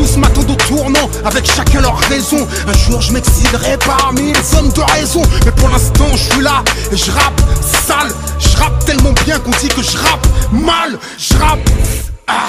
Tous 0.00 0.16
m'attendent 0.16 0.50
au 0.50 0.54
tournant, 0.54 1.10
avec 1.26 1.44
chacun 1.44 1.82
leur 1.82 1.98
raison. 1.98 2.48
Un 2.66 2.72
jour, 2.72 3.02
je 3.02 3.12
m'excilerai 3.12 3.76
parmi 3.84 4.32
les 4.32 4.54
hommes 4.56 4.72
de 4.72 4.80
raison. 4.92 5.20
Mais 5.44 5.52
pour 5.52 5.68
l'instant, 5.68 6.06
je 6.12 6.32
suis 6.32 6.40
là 6.40 6.64
et 6.90 6.96
je 6.96 7.10
rappe 7.10 7.38
sale. 7.60 8.10
Je 8.38 8.56
rappe 8.56 8.82
tellement 8.86 9.12
bien 9.26 9.38
qu'on 9.38 9.50
dit 9.50 9.68
que 9.68 9.82
je 9.82 9.98
rappe 9.98 10.26
mal. 10.52 10.98
Je 11.18 11.34
rappe. 11.36 11.68
Ah, 12.26 12.48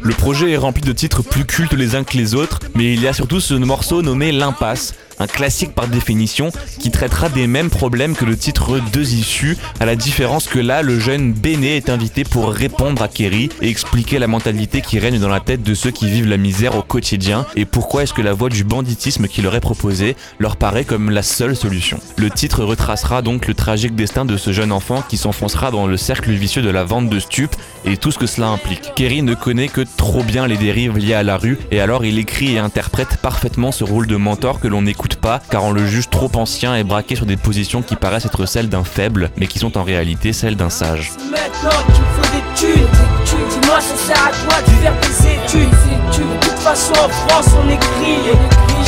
Le 0.00 0.12
projet 0.12 0.50
est 0.50 0.56
rempli 0.56 0.82
de 0.82 0.90
titres 0.90 1.22
plus 1.22 1.44
cultes 1.44 1.72
les 1.72 1.94
uns 1.94 2.02
que 2.02 2.16
les 2.16 2.34
autres, 2.34 2.58
mais 2.74 2.94
il 2.94 3.00
y 3.00 3.06
a 3.06 3.12
surtout 3.12 3.38
ce 3.38 3.54
morceau 3.54 4.02
nommé 4.02 4.32
L'Impasse, 4.32 4.94
un 5.18 5.26
classique 5.26 5.74
par 5.74 5.88
définition 5.88 6.50
qui 6.78 6.90
traitera 6.90 7.28
des 7.28 7.46
mêmes 7.46 7.70
problèmes 7.70 8.14
que 8.14 8.24
le 8.24 8.36
titre 8.36 8.80
Deux 8.92 9.14
issues, 9.14 9.56
à 9.80 9.86
la 9.86 9.96
différence 9.96 10.46
que 10.46 10.58
là, 10.58 10.82
le 10.82 10.98
jeune 10.98 11.32
Béné 11.32 11.76
est 11.76 11.88
invité 11.88 12.24
pour 12.24 12.50
répondre 12.50 13.02
à 13.02 13.08
Kerry 13.08 13.48
et 13.62 13.68
expliquer 13.68 14.18
la 14.18 14.26
mentalité 14.26 14.80
qui 14.80 14.98
règne 14.98 15.18
dans 15.18 15.28
la 15.28 15.40
tête 15.40 15.62
de 15.62 15.74
ceux 15.74 15.90
qui 15.90 16.08
vivent 16.08 16.28
la 16.28 16.36
misère 16.36 16.76
au 16.76 16.82
quotidien 16.82 17.46
et 17.56 17.64
pourquoi 17.64 18.02
est-ce 18.02 18.12
que 18.12 18.22
la 18.22 18.32
voie 18.32 18.48
du 18.48 18.64
banditisme 18.64 19.28
qui 19.28 19.42
leur 19.42 19.54
est 19.54 19.60
proposée 19.60 20.16
leur 20.38 20.56
paraît 20.56 20.84
comme 20.84 21.10
la 21.10 21.22
seule 21.22 21.56
solution. 21.56 21.98
Le 22.16 22.30
titre 22.30 22.64
retracera 22.64 23.22
donc 23.22 23.46
le 23.46 23.54
tragique 23.54 23.94
destin 23.94 24.24
de 24.24 24.36
ce 24.36 24.52
jeune 24.52 24.72
enfant 24.72 25.02
qui 25.08 25.16
s'enfoncera 25.16 25.70
dans 25.70 25.86
le 25.86 25.96
cercle 25.96 26.32
vicieux 26.32 26.62
de 26.62 26.70
la 26.70 26.84
vente 26.84 27.08
de 27.08 27.18
stupes 27.18 27.56
et 27.84 27.96
tout 27.96 28.10
ce 28.10 28.18
que 28.18 28.26
cela 28.26 28.48
implique. 28.48 28.92
Kerry 28.94 29.22
ne 29.22 29.34
connaît 29.34 29.68
que 29.68 29.82
trop 29.96 30.22
bien 30.22 30.46
les 30.46 30.56
dérives 30.56 30.98
liées 30.98 31.14
à 31.14 31.22
la 31.22 31.36
rue 31.36 31.58
et 31.70 31.80
alors 31.80 32.04
il 32.04 32.18
écrit 32.18 32.54
et 32.54 32.58
interprète 32.58 33.18
parfaitement 33.22 33.72
ce 33.72 33.84
rôle 33.84 34.06
de 34.06 34.16
mentor 34.16 34.60
que 34.60 34.68
l'on 34.68 34.86
écoute 34.86 35.05
pas 35.14 35.40
car 35.50 35.62
on 35.62 35.70
le 35.70 35.86
juge 35.86 36.10
trop 36.10 36.30
ancien 36.34 36.74
et 36.74 36.82
braqué 36.82 37.14
sur 37.14 37.26
des 37.26 37.36
positions 37.36 37.82
qui 37.82 37.94
paraissent 37.94 38.26
être 38.26 38.46
celles 38.46 38.68
d'un 38.68 38.82
faible 38.82 39.30
mais 39.36 39.46
qui 39.46 39.60
sont 39.60 39.78
en 39.78 39.84
réalité 39.84 40.32
celles 40.32 40.56
d'un 40.56 40.70
sage. 40.70 41.12
Maintenant 41.30 41.78
qu'il 41.86 41.94
faut 41.94 42.32
des 42.32 42.42
thunes, 42.56 42.88
dis-moi 43.24 43.80
ça 43.80 43.96
sert 43.96 44.24
à 44.24 44.30
quoi 44.30 44.60
de 44.62 44.70
faire 44.82 44.94
des 45.02 45.28
études? 45.34 45.70
De 45.70 46.48
toute 46.48 46.58
façon 46.58 46.94
en 46.94 47.08
France 47.08 47.46
on 47.62 47.68
est 47.70 47.76
grillé, 47.76 48.32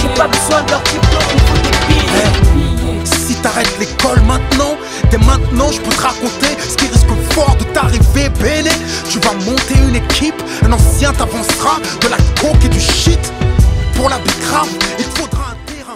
j'ai 0.01 0.09
pas 0.15 0.27
besoin 0.27 0.63
de 0.63 0.71
leur 0.71 0.83
diplôme, 0.83 1.23
il 1.35 1.41
faut 1.41 1.57
des 1.63 1.95
billets. 1.95 3.05
Si 3.05 3.35
t'arrêtes 3.37 3.79
l'école 3.79 4.21
maintenant, 4.23 4.77
dès 5.11 5.19
maintenant 5.19 5.71
je 5.71 5.81
peux 5.81 5.95
te 5.95 6.01
raconter 6.01 6.57
ce 6.69 6.77
qui 6.77 6.87
risque 6.87 7.07
fort 7.33 7.57
de 7.57 7.65
t'arriver 7.65 8.29
béné. 8.41 8.71
Tu 9.11 9.19
vas 9.21 9.35
monter 9.35 9.75
une 9.87 9.97
équipe, 9.97 10.43
un 10.65 10.73
ancien 10.73 11.13
t'avancera 11.13 11.79
de 12.01 12.09
la 12.09 12.17
coke 12.41 12.65
et 12.65 12.69
du 12.69 12.81
shit. 12.81 13.21
Pour 13.95 14.09
la 14.09 14.19
bicrave, 14.19 14.69
il 14.99 15.05
faudra. 15.05 15.38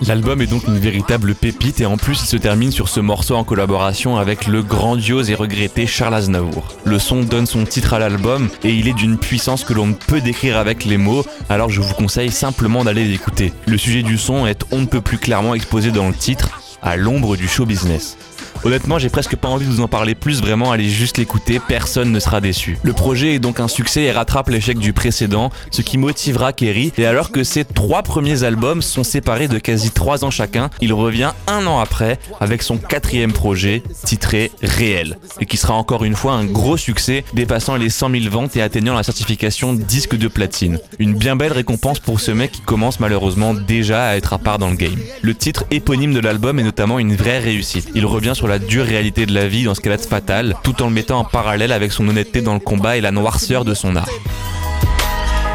L'album 0.07 0.43
est 0.43 0.47
donc 0.47 0.67
une 0.67 0.79
véritable 0.79 1.35
pépite 1.35 1.81
et 1.81 1.87
en 1.87 1.97
plus 1.97 2.23
il 2.23 2.27
se 2.27 2.37
termine 2.37 2.73
sur 2.73 2.89
ce 2.89 2.99
morceau 2.99 3.37
en 3.37 3.45
collaboration 3.45 4.17
avec 4.17 4.49
le 4.49 4.63
grandiose 4.63 5.31
et 5.31 5.35
regretté 5.35 5.87
Charles 5.87 6.15
Aznavour. 6.15 6.75
Le 6.85 6.99
son 6.99 7.23
donne 7.23 7.47
son 7.47 7.65
titre 7.65 7.95
à 7.95 8.01
l'album 8.01 8.49
et 8.65 8.71
il 8.71 8.89
est 8.89 8.95
d'une 8.95 9.17
puissance 9.17 9.65
que 9.65 9.73
l'on 9.73 9.87
ne 9.87 9.95
peut 9.95 10.21
décrire 10.21 10.57
avec 10.57 10.85
les 10.85 10.97
mots, 10.97 11.25
alors 11.49 11.71
je 11.71 11.81
vous 11.81 11.95
conseille 11.95 12.33
simplement 12.33 12.83
d'aller 12.83 13.05
l'écouter. 13.05 13.53
Le 13.67 13.79
sujet 13.79 14.03
du 14.03 14.19
son 14.19 14.47
est 14.47 14.65
on 14.73 14.81
ne 14.81 14.87
peut 14.87 15.01
plus 15.01 15.19
clairement 15.19 15.55
exposé 15.55 15.93
dans 15.93 16.09
le 16.09 16.15
titre, 16.15 16.61
à 16.83 16.97
l'ombre 16.97 17.37
du 17.37 17.47
show 17.47 17.65
business. 17.65 18.17
Honnêtement, 18.65 18.99
j'ai 19.01 19.09
presque 19.09 19.35
pas 19.35 19.49
envie 19.49 19.67
de 19.67 19.71
vous 19.73 19.81
en 19.81 19.89
parler 19.89 20.15
plus, 20.15 20.41
vraiment, 20.41 20.71
allez 20.71 20.89
juste 20.89 21.19
l'écouter, 21.19 21.61
personne 21.67 22.13
ne 22.13 22.21
sera 22.21 22.41
déçu. 22.41 22.79
Le 22.85 22.93
projet 22.93 23.35
est 23.35 23.39
donc 23.41 23.59
un 23.59 23.67
succès 23.67 24.03
et 24.03 24.13
rattrape 24.13 24.51
l'échec 24.51 24.79
du 24.79 24.93
précédent, 24.93 25.51
ce 25.73 25.83
qui 25.83 25.99
motivera 25.99 26.53
Kerry, 26.53 26.93
et 26.97 27.05
alors 27.05 27.33
que 27.33 27.43
ses 27.43 27.65
trois 27.65 28.03
premiers 28.03 28.45
albums 28.45 28.81
sont 28.81 29.03
séparés 29.03 29.49
de 29.49 29.59
quasi 29.59 29.91
trois 29.91 30.25
ans 30.25 30.31
chacun, 30.31 30.71
il 30.81 30.93
revient 30.93 31.33
un 31.49 31.67
an 31.67 31.81
après 31.81 32.21
avec 32.41 32.63
son 32.63 32.79
quatrième 32.79 33.33
projet, 33.33 33.83
titré 34.05 34.53
Réel, 34.63 35.19
et 35.41 35.47
qui 35.47 35.57
sera 35.57 35.75
encore 35.75 36.05
une 36.05 36.15
fois 36.15 36.35
un 36.35 36.45
gros 36.45 36.77
succès, 36.77 37.25
dépassant 37.35 37.75
les 37.75 37.91
100 37.91 38.11
000 38.11 38.31
ventes 38.31 38.57
et 38.57 38.63
atteignant 38.63 38.95
la 38.95 39.03
certification 39.03 39.73
disque 39.73 40.17
de 40.17 40.29
platine. 40.29 40.79
Une 41.01 41.15
bien 41.15 41.35
belle 41.35 41.53
récompense 41.53 41.99
pour 41.99 42.21
ce 42.21 42.31
mec 42.31 42.53
qui 42.53 42.61
commence 42.61 43.01
malheureusement 43.01 43.55
déjà 43.55 44.07
à 44.07 44.17
être 44.17 44.33
à 44.33 44.39
part 44.39 44.59
dans 44.59 44.71
le 44.71 44.77
game. 44.77 44.99
Le 45.21 45.35
titre 45.35 45.65
éponyme 45.73 46.15
de 46.15 46.21
l'album 46.21 46.61
est 46.61 46.65
notamment 46.65 47.01
une 47.01 47.17
vraie 47.17 47.41
réussite. 47.41 47.89
Il 47.97 48.07
revient 48.07 48.35
sur 48.37 48.47
la 48.47 48.52
dure 48.59 48.85
réalité 48.85 49.27
de 49.27 49.35
la 49.35 49.49
vie 49.49 49.65
dans 49.65 49.75
ce 49.75 49.81
qu'elle 49.81 49.93
a 49.93 49.97
de 49.97 50.03
fatal, 50.03 50.57
tout 50.63 50.83
en 50.83 50.87
le 50.87 50.93
mettant 50.93 51.21
en 51.21 51.25
parallèle 51.25 51.73
avec 51.73 51.93
son 51.93 52.07
honnêteté 52.09 52.41
dans 52.41 52.55
le 52.55 52.61
combat 52.61 52.97
et 52.97 53.01
la 53.01 53.11
noirceur 53.11 53.65
de 53.65 53.75
son 53.75 53.97
art. 53.97 54.09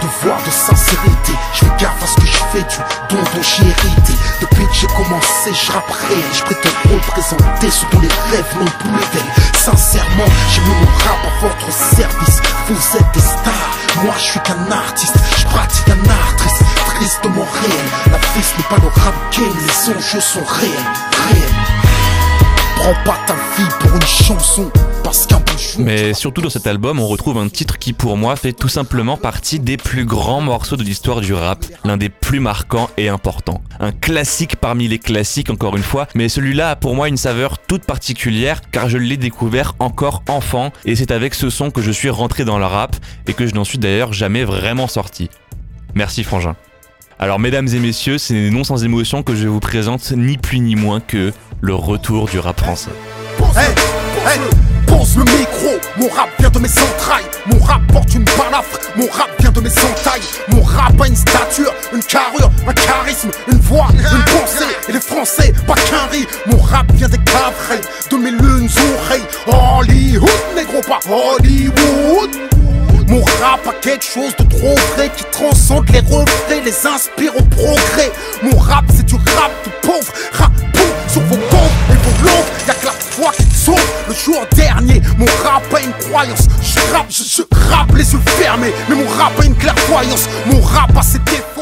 Devoir 0.02 0.40
de 0.46 0.52
sincérité, 0.52 1.34
je 1.54 1.60
fais 1.60 1.72
gaffe 1.80 2.04
à 2.04 2.08
ce 2.08 2.16
que 2.16 2.28
je 2.28 2.44
fais 2.52 2.62
du 2.62 2.78
don 3.10 3.22
dont 3.22 3.42
j'ai 3.42 3.64
hérité. 3.64 4.14
Depuis 4.42 4.66
que 4.66 4.74
j'ai 4.74 4.88
commencé, 4.88 5.52
je 5.54 5.72
rappe 5.72 5.90
réel, 5.90 6.24
je 6.34 6.44
prétends 6.44 6.70
représenter 6.92 7.72
ce 7.72 7.86
dont 7.92 8.02
les 8.02 8.08
rêves 8.32 8.56
n'ont 8.60 8.72
plus 8.80 8.90
d'éveil. 8.90 9.30
Sincèrement, 9.54 10.30
j'ai 10.54 10.62
mis 10.62 10.68
mon 10.68 10.86
rap 10.86 11.20
à 11.26 11.48
votre 11.48 11.72
service. 11.72 12.42
Vous 12.70 12.98
êtes 12.98 13.14
des 13.14 13.20
stars, 13.22 14.04
moi 14.04 14.14
je 14.18 14.24
suis 14.24 14.40
qu'un 14.42 14.72
artiste, 14.72 15.16
je 15.38 15.46
pratique 15.46 15.90
un 15.90 16.10
art 16.10 16.36
triste, 16.38 16.64
tristement 16.86 17.48
réel. 17.62 17.86
La 18.12 18.20
ce 18.20 18.58
n'est 18.58 18.70
pas 18.70 18.78
le 18.78 18.88
rap 18.88 19.16
game, 19.32 19.46
les 19.66 19.94
enjeux 19.94 20.22
sont 20.22 20.44
réels, 20.44 20.72
réels. 21.28 21.87
Prends 22.80 22.94
pas 23.04 23.18
ta 23.26 23.34
vie 23.34 23.68
pour 23.80 23.96
une 23.96 24.02
chanson, 24.02 24.72
parce 25.04 25.26
qu'un 25.26 25.42
peu 25.42 25.58
jour. 25.58 25.82
Mais 25.84 26.14
surtout 26.14 26.42
dans 26.42 26.50
cet 26.50 26.68
album, 26.68 27.00
on 27.00 27.08
retrouve 27.08 27.38
un 27.40 27.50
titre 27.50 27.80
qui 27.80 27.92
pour 27.92 28.18
moi 28.18 28.36
fait 28.36 28.54
tout 28.54 28.70
simplement 28.70 29.18
partie 29.18 29.60
des 29.60 29.78
plus 29.78 30.06
grands 30.06 30.42
morceaux 30.42 30.78
de 30.78 30.84
l'histoire 30.84 31.20
du 31.20 31.34
rap, 31.34 31.66
l'un 31.84 31.98
des 31.98 32.10
plus 32.10 32.40
marquants 32.40 32.90
et 32.96 33.10
importants. 33.10 33.62
Un 33.80 33.92
classique 33.92 34.58
parmi 34.58 34.88
les 34.88 35.00
classiques 35.00 35.50
encore 35.50 35.76
une 35.76 35.84
fois, 35.84 36.08
mais 36.16 36.30
celui-là 36.30 36.72
a 36.72 36.76
pour 36.76 36.96
moi 36.96 37.10
une 37.10 37.18
saveur 37.18 37.58
toute 37.58 37.84
particulière 37.84 38.62
car 38.72 38.90
je 38.90 38.98
l'ai 38.98 39.18
découvert 39.18 39.74
encore 39.80 40.24
enfant 40.30 40.72
et 40.86 40.96
c'est 40.96 41.12
avec 41.12 41.34
ce 41.34 41.50
son 41.50 41.72
que 41.72 41.82
je 41.82 41.92
suis 41.92 42.10
rentré 42.10 42.46
dans 42.46 42.60
le 42.60 42.66
rap 42.66 42.96
et 43.28 43.34
que 43.34 43.48
je 43.48 43.56
n'en 43.56 43.64
suis 43.64 43.80
d'ailleurs 43.80 44.14
jamais 44.14 44.44
vraiment 44.44 44.88
sorti. 44.88 45.30
Merci 45.96 46.24
Frangin. 46.24 46.56
Alors 47.20 47.40
mesdames 47.40 47.68
et 47.68 47.80
messieurs, 47.80 48.20
c'est 48.20 48.52
non 48.52 48.64
sans 48.64 48.84
émotion 48.84 49.24
que 49.24 49.36
je 49.36 49.48
vous 49.48 49.60
présente 49.60 50.12
ni 50.12 50.38
plus 50.38 50.60
ni 50.60 50.76
moins 50.76 51.00
que 51.00 51.34
le 51.62 51.76
retour 51.76 52.28
du 52.28 52.40
rap 52.40 52.60
français. 52.60 52.92
Hey, 53.56 53.74
hey, 54.26 54.40
le 55.18 55.24
micro, 55.24 55.80
mon 55.98 56.08
rap 56.10 56.30
vient 56.40 56.50
de 56.50 56.60
mes 56.60 56.70
entrailles, 56.70 57.26
mon 57.48 57.60
rap 57.64 57.82
porte 57.92 58.14
une 58.14 58.24
balafre, 58.24 58.80
mon 58.96 59.08
rap 59.08 59.30
vient 59.40 59.52
de 59.52 59.62
mes 59.62 59.72
entailles, 59.72 60.22
mon 60.50 60.62
rap 60.62 60.94
a 61.02 61.08
une 61.08 61.16
stature, 61.16 61.74
une 61.92 62.04
carrure, 62.04 62.52
un 62.68 62.74
charisme, 62.74 63.30
une 63.52 63.60
voix, 63.60 63.88
une 63.92 64.40
pensée, 64.40 64.76
et 64.88 64.92
les 64.92 65.00
français, 65.00 65.54
pas 65.66 65.74
qu'un 65.74 66.06
riz, 66.12 66.28
mon 66.46 66.62
rap 66.62 66.92
vient 66.94 67.10
des 67.10 67.18
cavrets, 67.18 67.82
de 68.12 68.18
mes 68.18 68.32
lunes 68.32 68.70
oreilles, 69.00 69.26
Hollywood, 69.48 70.30
négro 70.56 70.82
pas 70.82 71.00
Hollywood. 71.10 72.30
Mon 73.08 73.24
rap 73.24 73.66
a 73.66 73.74
quelque 73.82 74.04
chose 74.04 74.36
de 74.38 74.44
trop 74.44 74.76
vrai 74.96 75.10
qui 75.16 75.24
transcende 75.32 75.90
les 75.92 76.02
refrains, 76.02 76.62
les 76.64 76.88
inspire 76.88 77.32
au 77.38 77.44
progrès. 77.44 78.12
Mon 78.44 78.58
rap 78.58 78.84
c'est 78.94 79.06
du 79.06 79.16
rap 79.16 79.52
de 79.66 79.88
pauvre, 79.88 80.12
rap 80.34 80.52
vos 82.68 82.76
langues. 82.76 83.08
Y'a 83.18 83.74
que 83.74 83.97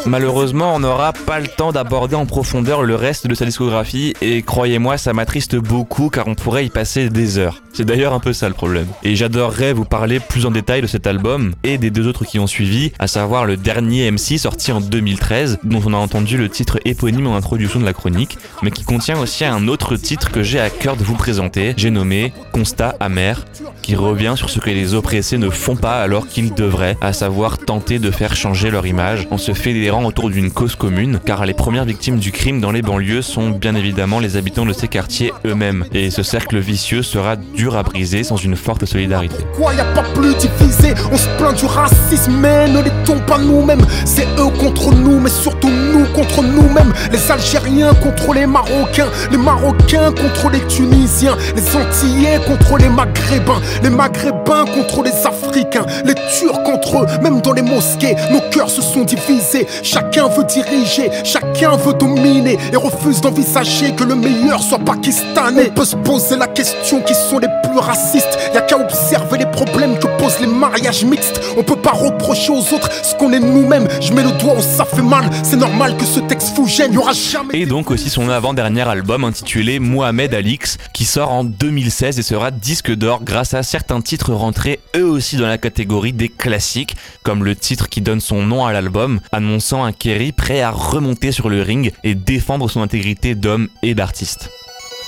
Malheureusement, 0.06 0.76
on 0.76 0.80
n'aura 0.80 1.14
pas 1.14 1.40
le 1.40 1.48
temps 1.48 1.72
d'aborder 1.72 2.16
en 2.16 2.28
profondeur 2.28 2.84
le 2.84 2.94
reste 2.94 3.26
de 3.26 3.34
sa 3.34 3.46
discographie. 3.46 4.14
Et 4.22 4.44
croyez-moi, 4.44 4.98
ça 4.98 5.14
m'attriste 5.14 5.56
beaucoup 5.56 6.10
car 6.10 6.28
on 6.28 6.36
pourrait 6.36 6.66
y 6.66 6.70
passer 6.70 7.10
des 7.10 7.40
heures. 7.40 7.64
C'est 7.74 7.86
d'ailleurs 7.86 8.14
un 8.14 8.20
peu 8.20 8.32
ça 8.32 8.48
le 8.48 8.54
problème. 8.54 8.88
Et 9.04 9.16
j'adorerais 9.16 9.74
vous 9.74 9.84
parler 9.84 10.20
plus 10.20 10.46
en 10.46 10.52
détail 10.52 10.82
de 10.82 10.88
cet 10.88 11.08
album 11.08 11.56
et 11.64 11.78
des 11.78 11.90
deux 11.90 12.08
autres 12.08 12.24
qui 12.24 12.40
ont 12.40 12.48
suivi, 12.48 12.94
à 13.00 13.08
savoir 13.08 13.46
le 13.46 13.58
dernier 13.58 14.10
MC 14.12 14.38
sorti 14.38 14.72
en 14.72 14.80
2013, 14.80 15.60
dont 15.64 15.82
on 15.86 15.94
a 15.94 15.98
entendu 15.98 16.38
le 16.38 16.50
titre 16.50 16.80
éponyme 16.86 17.28
en 17.28 17.36
introduction 17.36 17.80
de 17.80 17.86
la 17.86 17.94
chronique, 17.94 18.38
mais 18.62 18.72
qui 18.72 18.84
contient 18.84 19.20
aussi 19.20 19.44
un 19.44 19.68
autre 19.68 19.98
titre 19.98 20.32
que 20.32 20.44
j'ai 20.44 20.60
à 20.60 20.70
cœur 20.70 20.96
de 20.96 21.04
vous 21.04 21.16
présenter, 21.16 21.74
j'ai 21.76 21.90
nommé 21.90 22.32
Constat 22.52 22.96
amer, 23.00 23.46
qui 23.82 23.96
revient 23.96 24.34
sur 24.36 24.50
ce 24.50 24.60
que 24.60 24.70
les 24.70 24.94
oppressés 24.94 25.38
ne 25.38 25.50
font 25.50 25.76
pas 25.76 26.02
alors 26.02 26.28
qu'ils 26.28 26.54
devraient, 26.54 26.98
à 27.02 27.12
savoir 27.14 27.58
tenter 27.58 28.00
de 28.00 28.12
faire 28.12 28.36
changer 28.36 28.72
leur 28.72 28.88
image 28.88 29.28
en 29.30 29.38
se 29.38 29.54
fédérant 29.54 30.06
autour 30.06 30.30
d'une 30.30 30.52
cause 30.52 30.76
commune, 30.76 31.20
car 31.24 31.46
les 31.46 31.54
premières 31.54 31.86
victimes 31.86 32.18
du 32.18 32.32
crime 32.32 32.62
dans 32.62 32.72
les 32.72 32.82
banlieues 32.82 33.22
sont 33.22 33.50
bien 33.50 33.76
évidemment 33.76 34.20
les 34.20 34.38
habitants 34.38 34.66
de 34.66 34.74
ces 34.74 34.88
quartiers 34.88 35.34
eux-mêmes, 35.46 35.86
et 35.94 36.10
ce 36.12 36.24
cercle 36.24 36.58
vicieux 36.58 37.04
sera 37.04 37.36
dur 37.36 37.76
à 37.76 37.84
briser 37.84 38.24
sans 38.24 38.38
une 38.38 38.56
forte 38.56 38.86
solidarité. 38.86 39.36
Pourquoi 39.54 39.74
y 39.74 39.80
a 39.80 39.86
pas 39.94 40.04
plus 40.14 40.34
divisé? 40.36 40.94
On 41.12 41.18
se 41.18 41.28
plaint 41.38 41.56
du 41.58 41.66
racisme, 41.66 42.32
mais 42.40 42.68
ne 42.68 42.82
l'étons 42.82 43.20
pas 43.28 43.38
nous-mêmes. 43.38 43.86
C'est 44.06 44.28
eux 44.38 44.50
contre 44.60 44.94
nous, 44.94 45.20
mais 45.20 45.30
surtout 45.30 45.70
nous 45.70 46.06
contre 46.14 46.42
nous-mêmes. 46.42 46.94
Les 47.12 47.32
Algériens 47.32 47.94
contre 47.96 48.34
les 48.34 48.48
Marocains, 48.48 49.10
les 49.32 49.38
Marocains 49.38 50.12
contre 50.12 50.50
les 50.50 50.66
Tunisiens, 50.68 51.38
les 51.56 51.76
Antillais 51.76 52.25
contre 52.48 52.78
les 52.78 52.90
Maghrébins, 52.90 53.62
les 53.84 53.90
Maghrébins 53.90 54.66
contre 54.66 55.04
les 55.04 55.26
Africains, 55.26 55.86
les 56.06 56.16
Turcs 56.16 56.64
contre 56.64 57.04
eux, 57.04 57.08
même 57.22 57.42
dans 57.42 57.54
les 57.54 57.62
mosquées. 57.62 58.16
Nos 58.32 58.42
cœurs 58.52 58.70
se 58.70 58.82
sont 58.82 59.04
divisés. 59.04 59.68
Chacun 59.84 60.28
veut 60.28 60.44
diriger, 60.44 61.10
chacun 61.24 61.76
veut 61.78 61.94
dominer 61.94 62.58
et 62.72 62.76
refuse 62.76 63.22
d'envisager 63.22 63.94
que 63.94 64.04
le 64.04 64.16
meilleur 64.16 64.62
soit 64.62 64.80
pakistanais. 64.80 65.70
On 65.72 65.74
peut 65.74 65.86
se 65.86 65.96
poser 65.96 66.38
la 66.38 66.48
question 66.48 67.02
qui 67.02 67.14
sont 67.14 67.40
les 67.40 67.48
plus 67.64 67.80
racistes? 67.80 68.38
Y 68.54 68.58
a 68.58 68.62
qu'à 68.62 68.78
observer 68.78 69.40
les 69.40 69.46
problèmes 69.46 69.98
que 70.00 70.08
posent 70.18 70.40
les 70.40 70.48
mariages 70.48 71.04
mixtes. 71.04 71.42
On 71.58 71.64
peut 71.64 71.76
pas 71.76 71.92
reprocher 71.92 72.52
aux 72.52 72.74
autres 72.74 72.90
ce 73.04 73.16
qu'on 73.16 73.32
est 73.34 73.40
nous-mêmes. 73.40 73.88
Je 74.02 74.14
mets 74.14 74.24
le 74.24 74.32
doigt 74.32 74.56
où 74.58 74.62
ça 74.62 74.86
fait 74.86 75.02
mal. 75.02 75.30
C'est 75.44 75.58
normal 75.58 75.98
que 75.98 76.06
ce 76.06 76.20
texte 76.20 76.56
vous 76.56 76.68
gêne. 76.68 76.94
Y 76.94 76.98
aura 76.98 77.14
jamais. 77.14 77.54
Et 77.54 77.66
donc 77.66 77.92
aussi 77.92 78.10
son 78.10 78.30
avant-dernier 78.30 78.88
album 78.88 79.24
intitulé 79.24 79.80
Mohamed 79.80 80.34
Alix, 80.34 80.78
qui 80.94 81.06
sort 81.06 81.32
en 81.32 81.44
2016 81.44 82.15
et 82.20 82.24
sera 82.24 82.52
disque 82.52 82.92
d'or 82.92 83.24
grâce 83.24 83.54
à 83.54 83.64
certains 83.64 84.02
titres 84.02 84.34
rentrés 84.34 84.80
eux 84.96 85.06
aussi 85.06 85.38
dans 85.38 85.48
la 85.48 85.58
catégorie 85.58 86.14
des 86.14 86.30
classiques, 86.30 86.96
comme 87.24 87.44
le 87.44 87.56
titre 87.56 87.90
qui 87.90 88.02
donne 88.02 88.22
son 88.22 88.44
nom 88.44 88.66
à 88.66 88.74
l'album, 88.74 89.20
annonçant 89.32 89.84
un 89.84 89.92
Kerry 89.92 90.32
prêt 90.32 90.62
à 90.62 90.72
remonter 90.72 91.32
sur 91.32 91.50
le 91.50 91.62
ring 91.62 91.92
et 92.04 92.16
défendre 92.16 92.70
son 92.70 92.82
intégrité 92.82 93.36
d'homme 93.36 93.70
et 93.84 93.96
d'artiste. 93.96 94.50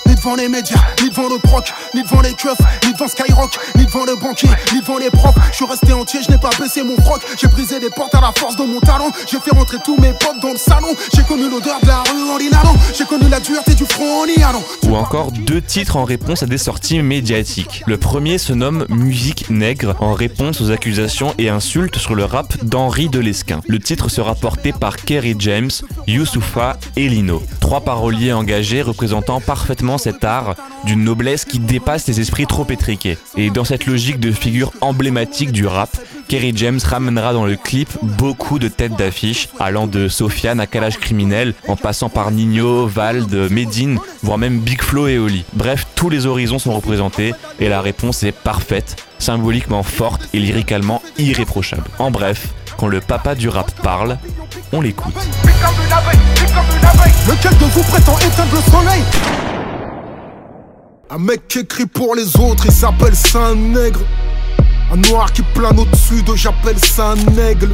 Les 0.08 0.14
devant 0.14 0.34
les 0.34 0.48
médias, 0.48 0.80
ni 1.02 1.10
devant 1.10 1.28
le 1.28 1.38
proc, 1.38 1.72
ni 1.94 2.02
devant 2.02 2.20
les 2.22 2.32
keufs, 2.32 2.58
ni 2.86 2.92
devant 2.92 3.08
Skyrock, 3.08 3.58
ni 3.76 3.84
devant 3.84 4.04
le 4.04 4.16
banquier, 4.16 4.48
ni 4.72 4.80
devant 4.80 4.98
les 4.98 5.10
profs. 5.10 5.34
Je 5.50 5.56
suis 5.56 5.64
resté 5.66 5.92
entier, 5.92 6.20
je 6.26 6.32
n'ai 6.32 6.38
pas 6.38 6.50
baissé 6.58 6.82
mon 6.82 6.96
froc. 7.02 7.20
J'ai 7.38 7.46
brisé 7.48 7.78
des 7.78 7.90
portes 7.90 8.14
à 8.14 8.20
la 8.20 8.32
force 8.36 8.56
de 8.56 8.62
mon 8.64 8.80
talent. 8.80 9.10
J'ai 9.30 9.38
fait 9.38 9.54
rentrer 9.54 9.76
tous 9.84 10.00
mes 10.00 10.12
potes 10.12 10.40
dans 10.40 10.52
le 10.52 10.56
salon. 10.56 10.88
J'ai 11.14 11.22
connu 11.22 11.50
l'odeur 11.50 11.78
de 11.82 11.86
la 11.86 12.02
rue 12.02 12.30
en 12.30 12.38
l'inhalant. 12.38 12.74
J'ai 12.96 13.04
connu 13.04 13.28
la 13.28 13.38
dureté 13.40 13.74
du 13.74 13.84
front 13.84 14.22
en 14.22 14.26
y. 14.26 14.38
Ou 14.88 14.96
encore 14.96 15.30
deux 15.30 15.60
titres 15.60 15.96
en 15.96 16.04
réponse 16.04 16.42
à 16.42 16.46
des 16.46 16.58
sorties 16.58 17.02
médiatiques. 17.02 17.82
Le 17.86 17.98
premier 17.98 18.38
se 18.38 18.52
nomme 18.52 18.86
Musique 18.88 19.50
nègre 19.50 19.94
en 20.00 20.14
réponse 20.14 20.60
aux 20.62 20.70
accusations 20.70 21.34
et 21.38 21.50
insultes 21.50 21.98
sur 21.98 22.14
le 22.14 22.24
rap 22.24 22.64
d'Henri 22.64 23.08
Delesquin. 23.10 23.60
Le 23.66 23.78
titre 23.78 24.08
sera 24.08 24.34
porté 24.34 24.72
par 24.72 24.96
Kerry 24.96 25.36
James, 25.38 25.70
Youssoufa 26.06 26.78
et 26.96 27.08
Lino. 27.08 27.42
Trois 27.60 27.82
paroliers 27.82 28.32
engagés 28.32 28.80
représentant 28.80 29.40
parfaitement 29.40 29.97
cet 29.98 30.24
art 30.24 30.54
d'une 30.84 31.04
noblesse 31.04 31.44
qui 31.44 31.58
dépasse 31.58 32.06
les 32.06 32.20
esprits 32.20 32.46
trop 32.46 32.66
étriqués. 32.68 33.18
Et 33.36 33.50
dans 33.50 33.64
cette 33.64 33.86
logique 33.86 34.20
de 34.20 34.32
figure 34.32 34.72
emblématique 34.80 35.52
du 35.52 35.66
rap, 35.66 35.90
Kerry 36.28 36.52
James 36.54 36.78
ramènera 36.84 37.32
dans 37.32 37.46
le 37.46 37.56
clip 37.56 37.88
beaucoup 38.02 38.58
de 38.58 38.68
têtes 38.68 38.96
d'affiche, 38.96 39.48
allant 39.58 39.86
de 39.86 40.08
Sofiane 40.08 40.60
à 40.60 40.66
Calage 40.66 40.98
Criminel, 40.98 41.54
en 41.66 41.76
passant 41.76 42.10
par 42.10 42.30
Nino, 42.30 42.86
Vald, 42.86 43.34
Medine, 43.50 43.98
voire 44.22 44.36
même 44.36 44.60
Big 44.60 44.82
Flo 44.82 45.08
et 45.08 45.18
Oli. 45.18 45.44
Bref, 45.54 45.86
tous 45.94 46.10
les 46.10 46.26
horizons 46.26 46.58
sont 46.58 46.74
représentés 46.74 47.32
et 47.60 47.68
la 47.68 47.80
réponse 47.80 48.22
est 48.24 48.32
parfaite, 48.32 48.96
symboliquement 49.18 49.82
forte 49.82 50.28
et 50.34 50.38
lyricalement 50.38 51.02
irréprochable. 51.16 51.84
En 51.98 52.10
bref, 52.10 52.48
quand 52.76 52.88
le 52.88 53.00
papa 53.00 53.34
du 53.34 53.48
rap 53.48 53.70
parle, 53.82 54.18
on 54.72 54.80
l'écoute. 54.80 55.14
Un 61.10 61.16
mec 61.16 61.48
qui 61.48 61.60
écrit 61.60 61.86
pour 61.86 62.14
les 62.14 62.36
autres, 62.36 62.66
il 62.66 62.72
s'appelle 62.72 63.16
Saint 63.16 63.54
Nègre. 63.54 64.00
Un 64.92 64.96
noir 65.08 65.32
qui 65.32 65.40
plane 65.40 65.78
au-dessus 65.78 66.22
de 66.22 66.36
j'appelle 66.36 66.78
ça 66.78 67.12
un 67.12 67.38
aigle. 67.38 67.70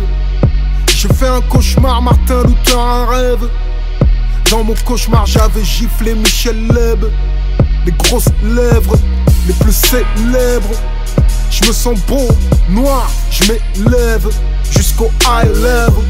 J'ai 0.87 1.09
fait 1.09 1.27
un 1.27 1.41
cauchemar, 1.41 2.01
Martin 2.01 2.45
Luther, 2.45 2.79
un 2.79 3.07
rêve. 3.07 3.49
Dans 4.53 4.63
mon 4.63 4.75
cauchemar, 4.85 5.27
j'avais 5.27 5.65
giflé 5.65 6.15
Michel 6.15 6.69
Leb. 6.69 7.07
Les 7.85 7.93
grosses 7.93 8.29
lèvres, 8.45 8.97
les 9.49 9.55
plus 9.55 9.75
célèbres. 9.75 10.77
Je 11.51 11.67
me 11.67 11.73
sens 11.73 11.99
beau, 12.07 12.29
noir, 12.69 13.11
je 13.33 13.53
m'élève 13.53 14.29
jusqu'au 14.71 15.11
high 15.27 15.49
level. 15.49 16.05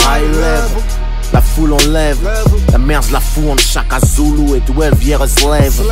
High 0.00 0.28
level. 0.32 1.03
La 1.34 1.40
foule 1.42 1.72
enlève, 1.72 2.30
la 2.70 2.78
merde 2.78 3.06
la 3.10 3.20
chaque 3.58 4.04
Zulu 4.06 4.56
et 4.56 4.60
d'où 4.60 4.80
elle 4.84 4.94
vient 4.94 5.26
se 5.26 5.50
lève. 5.50 5.82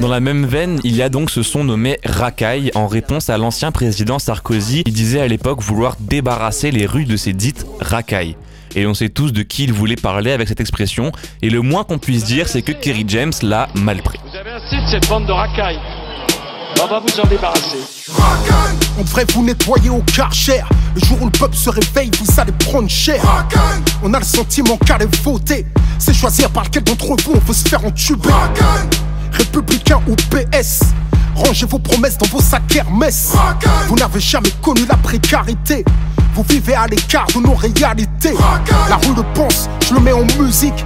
Dans 0.00 0.08
la 0.08 0.20
même 0.20 0.44
veine, 0.44 0.78
il 0.84 0.94
y 0.94 1.00
a 1.00 1.08
donc 1.08 1.30
ce 1.30 1.42
son 1.42 1.64
nommé 1.64 1.98
racaille 2.04 2.70
en 2.74 2.86
réponse 2.86 3.30
à 3.30 3.38
l'ancien 3.38 3.72
président 3.72 4.18
Sarkozy 4.18 4.84
qui 4.84 4.92
disait 4.92 5.20
à 5.20 5.28
l'époque 5.28 5.62
vouloir 5.62 5.96
débarrasser 5.98 6.70
les 6.70 6.84
rues 6.84 7.06
de 7.06 7.16
ces 7.16 7.32
dites 7.32 7.64
racailles. 7.80 8.36
Et 8.76 8.86
on 8.86 8.92
sait 8.92 9.08
tous 9.08 9.32
de 9.32 9.42
qui 9.42 9.64
il 9.64 9.72
voulait 9.72 9.96
parler 9.96 10.32
avec 10.32 10.46
cette 10.48 10.60
expression, 10.60 11.10
et 11.40 11.48
le 11.48 11.62
moins 11.62 11.84
qu'on 11.84 11.98
puisse 11.98 12.24
dire, 12.24 12.48
c'est 12.48 12.60
que 12.60 12.72
Kerry 12.72 13.04
James 13.08 13.32
l'a 13.40 13.68
mal 13.74 14.02
pris. 14.02 14.18
Vous 14.30 14.36
avez 14.36 14.50
assez 14.50 14.76
de 14.76 14.86
cette 14.90 15.08
bande 15.08 15.26
de 15.26 15.32
racailles. 15.32 15.80
On 16.82 16.86
va 16.88 16.98
vous 16.98 17.20
en 17.20 17.28
débarrasser. 17.28 17.78
On 18.98 19.02
devrait 19.02 19.24
vous 19.32 19.44
nettoyer 19.44 19.88
au 19.88 20.02
karcher. 20.16 20.62
Le 20.96 21.00
jour 21.00 21.22
où 21.22 21.26
le 21.26 21.30
peuple 21.30 21.54
se 21.54 21.70
réveille, 21.70 22.10
vous 22.20 22.40
allez 22.40 22.50
prendre 22.52 22.88
cher. 22.90 23.22
On 24.02 24.12
a 24.12 24.18
le 24.18 24.24
sentiment 24.24 24.76
qu'aller 24.78 25.06
voter, 25.22 25.64
c'est 26.00 26.12
choisir 26.12 26.50
par 26.50 26.64
lequel 26.64 26.82
d'entre 26.82 27.14
vous 27.22 27.34
on 27.36 27.38
veut 27.38 27.54
se 27.54 27.68
faire 27.68 27.84
entuber. 27.84 28.30
Républicain 29.30 30.00
ou 30.08 30.16
PS, 30.16 30.80
rangez 31.36 31.66
vos 31.66 31.78
promesses 31.78 32.18
dans 32.18 32.26
vos 32.26 32.42
sacs 32.42 32.74
Hermès. 32.74 33.32
Vous 33.86 33.94
n'avez 33.94 34.20
jamais 34.20 34.50
connu 34.60 34.84
la 34.84 34.96
précarité. 34.96 35.84
Vous 36.34 36.44
vivez 36.48 36.74
à 36.74 36.88
l'écart 36.88 37.26
de 37.32 37.38
nos 37.38 37.54
réalités. 37.54 38.34
La 38.88 38.96
rue 38.96 39.14
le 39.14 39.22
pense, 39.34 39.68
je 39.88 39.94
le 39.94 40.00
mets 40.00 40.12
en 40.12 40.24
musique. 40.42 40.84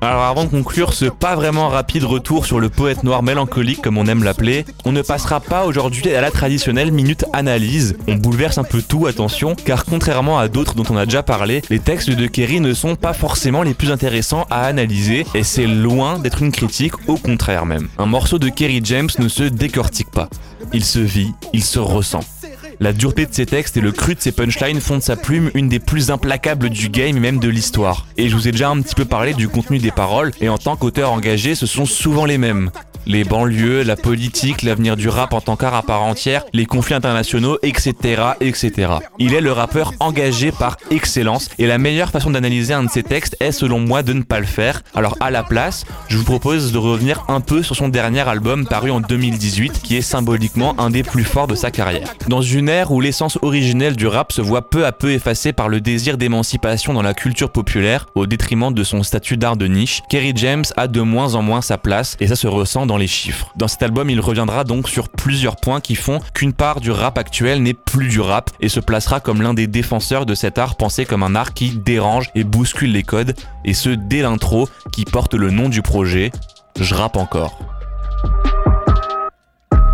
Alors 0.00 0.22
avant 0.22 0.44
de 0.44 0.48
conclure 0.48 0.94
ce 0.94 1.04
pas 1.06 1.34
vraiment 1.34 1.68
rapide 1.68 2.04
retour 2.04 2.46
sur 2.46 2.58
le 2.58 2.68
poète 2.68 3.02
noir 3.02 3.22
mélancolique 3.22 3.82
comme 3.82 3.98
on 3.98 4.06
aime 4.06 4.24
l'appeler, 4.24 4.64
on 4.84 4.92
ne 4.92 5.02
passera 5.02 5.40
pas 5.40 5.66
aujourd'hui 5.66 6.14
à 6.14 6.20
la 6.20 6.30
traditionnelle 6.30 6.90
minute 6.90 7.26
analyse. 7.32 7.96
On 8.06 8.14
bouleverse 8.14 8.56
un 8.58 8.64
peu 8.64 8.80
tout, 8.80 9.06
attention, 9.06 9.54
car 9.54 9.84
contrairement 9.84 10.38
à 10.38 10.48
d'autres 10.48 10.74
dont 10.74 10.84
on 10.90 10.96
a 10.96 11.04
déjà 11.04 11.22
parlé, 11.22 11.62
les 11.68 11.80
textes 11.80 12.10
de 12.10 12.26
Kerry 12.26 12.60
ne 12.60 12.72
sont 12.72 12.96
pas 12.96 13.12
forcément 13.12 13.62
les 13.62 13.74
plus 13.74 13.90
intéressants 13.90 14.46
à 14.50 14.64
analyser, 14.64 15.26
et 15.34 15.42
c'est 15.42 15.66
loin 15.66 16.18
d'être 16.18 16.42
une 16.42 16.52
critique, 16.52 17.08
au 17.08 17.16
contraire 17.16 17.66
même. 17.66 17.88
Un 17.98 18.06
morceau 18.06 18.38
de 18.38 18.48
Kerry 18.48 18.80
James 18.84 19.10
ne 19.18 19.28
se 19.28 19.42
décortique 19.42 20.10
pas. 20.10 20.28
Il 20.72 20.84
se 20.84 20.98
vit, 20.98 21.32
il 21.52 21.62
se 21.62 21.78
ressent. 21.78 22.20
La 22.80 22.92
dureté 22.92 23.26
de 23.26 23.34
ses 23.34 23.44
textes 23.44 23.76
et 23.76 23.80
le 23.80 23.90
cru 23.90 24.14
de 24.14 24.20
ses 24.20 24.30
punchlines 24.30 24.80
font 24.80 24.98
de 24.98 25.02
sa 25.02 25.16
plume 25.16 25.50
une 25.54 25.68
des 25.68 25.80
plus 25.80 26.12
implacables 26.12 26.70
du 26.70 26.88
game 26.88 27.16
et 27.16 27.20
même 27.20 27.40
de 27.40 27.48
l'histoire. 27.48 28.06
Et 28.16 28.28
je 28.28 28.36
vous 28.36 28.46
ai 28.46 28.52
déjà 28.52 28.70
un 28.70 28.80
petit 28.80 28.94
peu 28.94 29.04
parlé 29.04 29.34
du 29.34 29.48
contenu 29.48 29.78
des 29.78 29.90
paroles, 29.90 30.30
et 30.40 30.48
en 30.48 30.58
tant 30.58 30.76
qu'auteur 30.76 31.10
engagé, 31.10 31.56
ce 31.56 31.66
sont 31.66 31.86
souvent 31.86 32.24
les 32.24 32.38
mêmes. 32.38 32.70
Les 33.10 33.24
banlieues, 33.24 33.84
la 33.84 33.96
politique, 33.96 34.60
l'avenir 34.60 34.94
du 34.94 35.08
rap 35.08 35.32
en 35.32 35.40
tant 35.40 35.56
qu'art 35.56 35.72
à 35.72 35.82
part 35.82 36.02
entière, 36.02 36.44
les 36.52 36.66
conflits 36.66 36.92
internationaux, 36.92 37.56
etc., 37.62 37.94
etc. 38.42 38.92
Il 39.18 39.32
est 39.32 39.40
le 39.40 39.50
rappeur 39.50 39.94
engagé 39.98 40.52
par 40.52 40.76
excellence, 40.90 41.48
et 41.58 41.66
la 41.66 41.78
meilleure 41.78 42.10
façon 42.10 42.30
d'analyser 42.30 42.74
un 42.74 42.82
de 42.82 42.90
ses 42.90 43.02
textes 43.02 43.34
est 43.40 43.50
selon 43.50 43.78
moi 43.80 44.02
de 44.02 44.12
ne 44.12 44.20
pas 44.20 44.40
le 44.40 44.46
faire. 44.46 44.82
Alors 44.94 45.16
à 45.20 45.30
la 45.30 45.42
place, 45.42 45.86
je 46.08 46.18
vous 46.18 46.24
propose 46.24 46.70
de 46.70 46.76
revenir 46.76 47.24
un 47.28 47.40
peu 47.40 47.62
sur 47.62 47.76
son 47.76 47.88
dernier 47.88 48.28
album 48.28 48.66
paru 48.66 48.90
en 48.90 49.00
2018, 49.00 49.80
qui 49.80 49.96
est 49.96 50.02
symboliquement 50.02 50.78
un 50.78 50.90
des 50.90 51.02
plus 51.02 51.24
forts 51.24 51.46
de 51.46 51.54
sa 51.54 51.70
carrière. 51.70 52.12
Dans 52.28 52.42
une 52.42 52.68
ère 52.68 52.92
où 52.92 53.00
l'essence 53.00 53.38
originelle 53.40 53.96
du 53.96 54.06
rap 54.06 54.32
se 54.32 54.42
voit 54.42 54.68
peu 54.68 54.84
à 54.84 54.92
peu 54.92 55.12
effacée 55.12 55.54
par 55.54 55.70
le 55.70 55.80
désir 55.80 56.18
d'émancipation 56.18 56.92
dans 56.92 57.00
la 57.00 57.14
culture 57.14 57.52
populaire, 57.52 58.04
au 58.14 58.26
détriment 58.26 58.74
de 58.74 58.84
son 58.84 59.02
statut 59.02 59.38
d'art 59.38 59.56
de 59.56 59.66
niche, 59.66 60.02
Kerry 60.10 60.34
James 60.36 60.66
a 60.76 60.88
de 60.88 61.00
moins 61.00 61.36
en 61.36 61.40
moins 61.40 61.62
sa 61.62 61.78
place, 61.78 62.14
et 62.20 62.26
ça 62.26 62.36
se 62.36 62.46
ressent 62.46 62.84
dans 62.84 62.97
les 62.98 63.06
chiffres. 63.06 63.52
Dans 63.56 63.68
cet 63.68 63.82
album, 63.82 64.10
il 64.10 64.20
reviendra 64.20 64.64
donc 64.64 64.88
sur 64.88 65.08
plusieurs 65.08 65.56
points 65.56 65.80
qui 65.80 65.94
font 65.94 66.20
qu'une 66.34 66.52
part 66.52 66.80
du 66.80 66.90
rap 66.90 67.18
actuel 67.18 67.62
n'est 67.62 67.74
plus 67.74 68.08
du 68.08 68.20
rap, 68.20 68.50
et 68.60 68.68
se 68.68 68.80
placera 68.80 69.20
comme 69.20 69.42
l'un 69.42 69.54
des 69.54 69.66
défenseurs 69.66 70.26
de 70.26 70.34
cet 70.34 70.58
art 70.58 70.76
pensé 70.76 71.04
comme 71.04 71.22
un 71.22 71.34
art 71.34 71.54
qui 71.54 71.70
dérange 71.70 72.30
et 72.34 72.44
bouscule 72.44 72.92
les 72.92 73.02
codes, 73.02 73.34
et 73.64 73.74
ce 73.74 73.90
dès 73.90 74.22
l'intro 74.22 74.68
qui 74.92 75.04
porte 75.04 75.34
le 75.34 75.50
nom 75.50 75.68
du 75.68 75.82
projet, 75.82 76.30
Je 76.80 76.94
rappe 76.94 77.16
encore. 77.16 77.58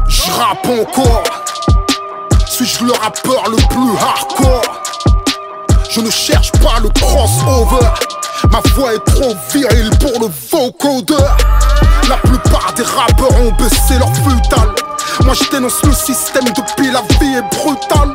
Je 0.06 0.30
rappe 0.30 0.66
encore. 0.66 1.22
Suis-je 2.46 2.84
le 2.84 2.92
rappeur 2.92 3.50
le 3.50 3.56
plus 3.56 3.96
hardcore 3.98 4.62
Je 5.90 6.00
ne 6.00 6.10
cherche 6.10 6.52
pas 6.52 6.78
le 6.82 6.88
crossover. 6.90 7.88
Ma 8.50 8.60
voix 8.74 8.94
est 8.94 9.04
trop 9.04 9.34
virile 9.52 9.90
pour 9.98 10.20
le 10.20 10.28
vocodeur. 10.50 11.36
La 12.08 12.16
plupart 12.16 12.74
des 12.76 12.82
rappeurs 12.82 13.32
ont 13.40 13.52
baissé 13.52 13.98
leur 13.98 14.14
futal. 14.16 14.68
Moi 15.24 15.34
je 15.34 15.50
dénonce 15.50 15.82
le 15.84 15.92
système 15.92 16.44
depuis 16.44 16.90
la 16.90 17.00
vie 17.18 17.34
est 17.34 17.56
brutale. 17.56 18.12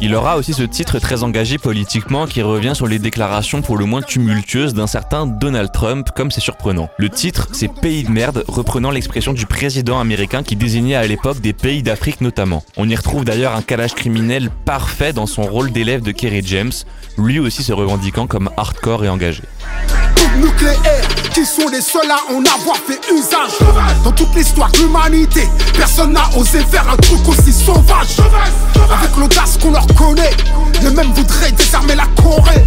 Il 0.00 0.14
aura 0.14 0.36
aussi 0.36 0.52
ce 0.52 0.62
titre 0.62 0.98
très 0.98 1.22
engagé 1.22 1.56
politiquement 1.56 2.26
qui 2.26 2.42
revient 2.42 2.74
sur 2.74 2.86
les 2.86 2.98
déclarations 2.98 3.62
pour 3.62 3.78
le 3.78 3.86
moins 3.86 4.02
tumultueuses 4.02 4.74
d'un 4.74 4.86
certain 4.86 5.26
Donald 5.26 5.72
Trump, 5.72 6.08
comme 6.14 6.30
c'est 6.30 6.42
surprenant. 6.42 6.88
Le 6.98 7.08
titre, 7.08 7.48
c'est 7.52 7.72
Pays 7.72 8.04
de 8.04 8.10
merde, 8.10 8.44
reprenant 8.46 8.90
l'expression 8.90 9.32
du 9.32 9.46
président 9.46 9.98
américain 9.98 10.42
qui 10.42 10.56
désignait 10.56 10.94
à 10.94 11.06
l'époque 11.06 11.40
des 11.40 11.52
pays 11.52 11.82
d'Afrique 11.82 12.20
notamment. 12.20 12.62
On 12.76 12.88
y 12.88 12.94
retrouve 12.94 13.24
d'ailleurs 13.24 13.56
un 13.56 13.62
calage 13.62 13.94
criminel 13.94 14.50
parfait 14.66 15.12
dans 15.12 15.26
son 15.26 15.42
rôle 15.42 15.72
d'élève 15.72 16.02
de 16.02 16.12
Kerry 16.12 16.42
James, 16.44 16.72
lui 17.16 17.38
aussi 17.40 17.62
se 17.62 17.72
revendiquant 17.72 18.26
comme 18.26 18.50
hardcore 18.56 19.04
et 19.04 19.08
engagé. 19.08 19.42
Qui 21.34 21.44
sont 21.44 21.68
les 21.68 21.80
seuls 21.80 22.10
à 22.10 22.32
en 22.32 22.38
avoir 22.38 22.76
fait 22.76 23.00
usage. 23.12 23.58
Dans 24.04 24.12
toute 24.12 24.32
l'histoire 24.36 24.70
de 24.70 24.78
l'humanité, 24.78 25.48
personne 25.76 26.12
n'a 26.12 26.30
osé 26.36 26.60
faire 26.60 26.88
un 26.88 26.96
truc 26.96 27.28
aussi 27.28 27.52
sauvage. 27.52 28.16
Avec 28.92 29.16
l'audace 29.16 29.58
qu'on 29.60 29.72
leur 29.72 29.86
connaît, 29.96 30.30
les 30.80 30.90
mêmes 30.90 31.12
voudraient 31.12 31.50
désarmer 31.50 31.96
la 31.96 32.06
Corée. 32.22 32.64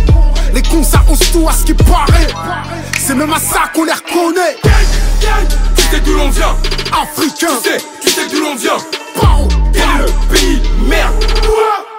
Les 0.53 0.61
cons 0.61 0.83
ça 0.83 1.01
ose 1.09 1.19
tout 1.31 1.47
à 1.47 1.53
ce 1.53 1.63
qui 1.63 1.73
paraît. 1.73 2.27
C'est 2.99 3.15
même 3.15 3.31
à 3.31 3.39
ça 3.39 3.69
qu'on 3.73 3.85
les 3.85 3.93
reconnaît. 3.93 4.57
Tu 5.75 5.83
sais 5.83 6.01
d'où 6.01 6.13
l'on 6.13 6.29
vient 6.29 6.55
Africains, 6.91 7.47
Tu 7.63 7.69
sais, 7.69 7.77
tu 8.01 8.09
sais 8.09 8.27
d'où 8.27 8.41
l'on 8.41 8.55
vient 8.55 8.77
Pao, 9.15 9.47
Quel 9.73 9.81
est 9.81 9.97
le 9.97 10.35
pays 10.35 10.61
merde? 10.87 11.13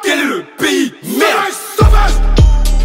Quel 0.02 0.18
est 0.20 0.24
le 0.24 0.44
pays 0.58 0.92
merde? 1.16 1.54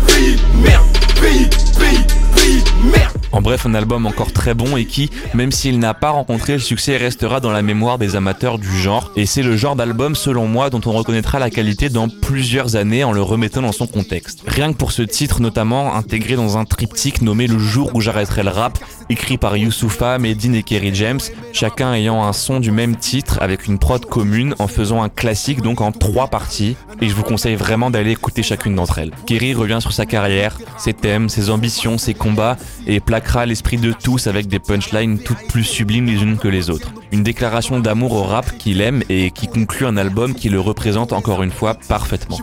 Pays 0.08 0.40
merde 0.56 0.86
Pays, 1.20 1.50
pays, 1.78 2.06
pays 2.36 2.64
merde 2.84 3.13
En 3.34 3.42
bref, 3.42 3.66
un 3.66 3.74
album 3.74 4.06
encore 4.06 4.32
très 4.32 4.54
bon 4.54 4.78
et 4.78 4.86
qui, 4.86 5.10
même 5.34 5.52
s'il 5.52 5.80
n'a 5.80 5.96
pas 5.96 6.12
rencontré 6.12 6.54
le 6.54 6.60
succès, 6.60 6.98
restera 6.98 7.40
dans 7.40 7.52
la 7.52 7.64
mémoire 7.64 7.98
des 7.98 8.16
amateurs 8.16 8.60
du 8.60 8.78
genre. 8.78 9.12
Et 9.16 9.26
c'est 9.26 9.42
le 9.42 9.58
genre 9.58 9.76
d'album, 9.76 10.14
selon 10.14 10.46
moi, 10.48 10.70
dont 10.70 10.82
on 10.86 10.92
reconnaîtra 10.92 11.40
la 11.40 11.50
qualité 11.50 11.90
dans 11.90 12.10
plusieurs 12.10 12.76
années 12.76 13.04
en 13.04 13.12
le 13.12 13.24
remettant 13.24 13.64
dans 13.64 13.72
son 13.72 13.88
contexte. 13.88 14.44
Rien 14.46 14.72
que 14.72 14.78
pour 14.78 14.92
ce 14.92 15.02
titre, 15.02 15.42
notamment 15.42 15.96
intégré 15.96 16.36
dans 16.36 16.60
un 16.60 16.66
triptyque 16.66 17.24
nommé 17.24 17.48
Le 17.48 17.58
jour 17.58 17.90
où 17.96 18.02
j'arrêterai 18.02 18.44
le 18.44 18.52
rap, 18.52 18.78
écrit 19.10 19.40
par 19.40 19.58
Youssoufa, 19.58 20.20
Medine 20.20 20.54
et 20.54 20.62
Kerry 20.62 20.94
James, 20.94 21.20
chacun 21.54 21.92
ayant 21.96 22.24
un 22.24 22.34
son 22.34 22.60
du 22.60 22.70
même 22.70 22.96
titre 22.96 23.40
avec 23.42 23.66
une 23.66 23.80
prod 23.80 24.06
commune 24.06 24.54
en 24.60 24.68
faisant 24.68 25.02
un 25.02 25.10
classique 25.10 25.62
donc 25.62 25.82
en 25.82 25.92
trois 25.92 26.28
parties. 26.28 26.76
Et 27.02 27.10
je 27.10 27.16
vous 27.16 27.24
conseille 27.24 27.56
vraiment 27.56 27.90
d'aller 27.90 28.12
écouter 28.12 28.44
chacune 28.44 28.76
d'entre 28.76 29.00
elles. 29.00 29.12
Kerry 29.26 29.56
revient 29.56 29.80
sur 29.82 29.92
sa 29.92 30.06
carrière, 30.06 30.60
ses 30.78 30.94
thèmes, 30.94 31.30
ses 31.30 31.50
ambitions, 31.50 31.98
ses 31.98 32.14
combats 32.14 32.58
et 32.86 33.00
l'esprit 33.46 33.78
de 33.78 33.94
tous 33.94 34.28
avec 34.28 34.48
des 34.48 34.60
punchlines 34.60 35.20
toutes 35.20 35.48
plus 35.48 35.64
sublimes 35.64 36.06
les 36.06 36.22
unes 36.22 36.38
que 36.38 36.48
les 36.48 36.70
autres. 36.70 36.92
Une 37.12 37.24
déclaration 37.24 37.80
d'amour 37.80 38.14
au 38.14 38.24
rap 38.24 38.58
qu'il 38.58 38.82
aime 38.82 39.04
et 39.10 39.32
qui 39.32 39.48
conclut 39.48 39.86
un 39.86 39.98
album 39.98 40.34
qui 40.34 40.50
le 40.50 40.60
représente 40.60 41.14
encore 41.14 41.44
une 41.44 41.52
fois 41.52 41.76
parfaitement. 41.88 42.38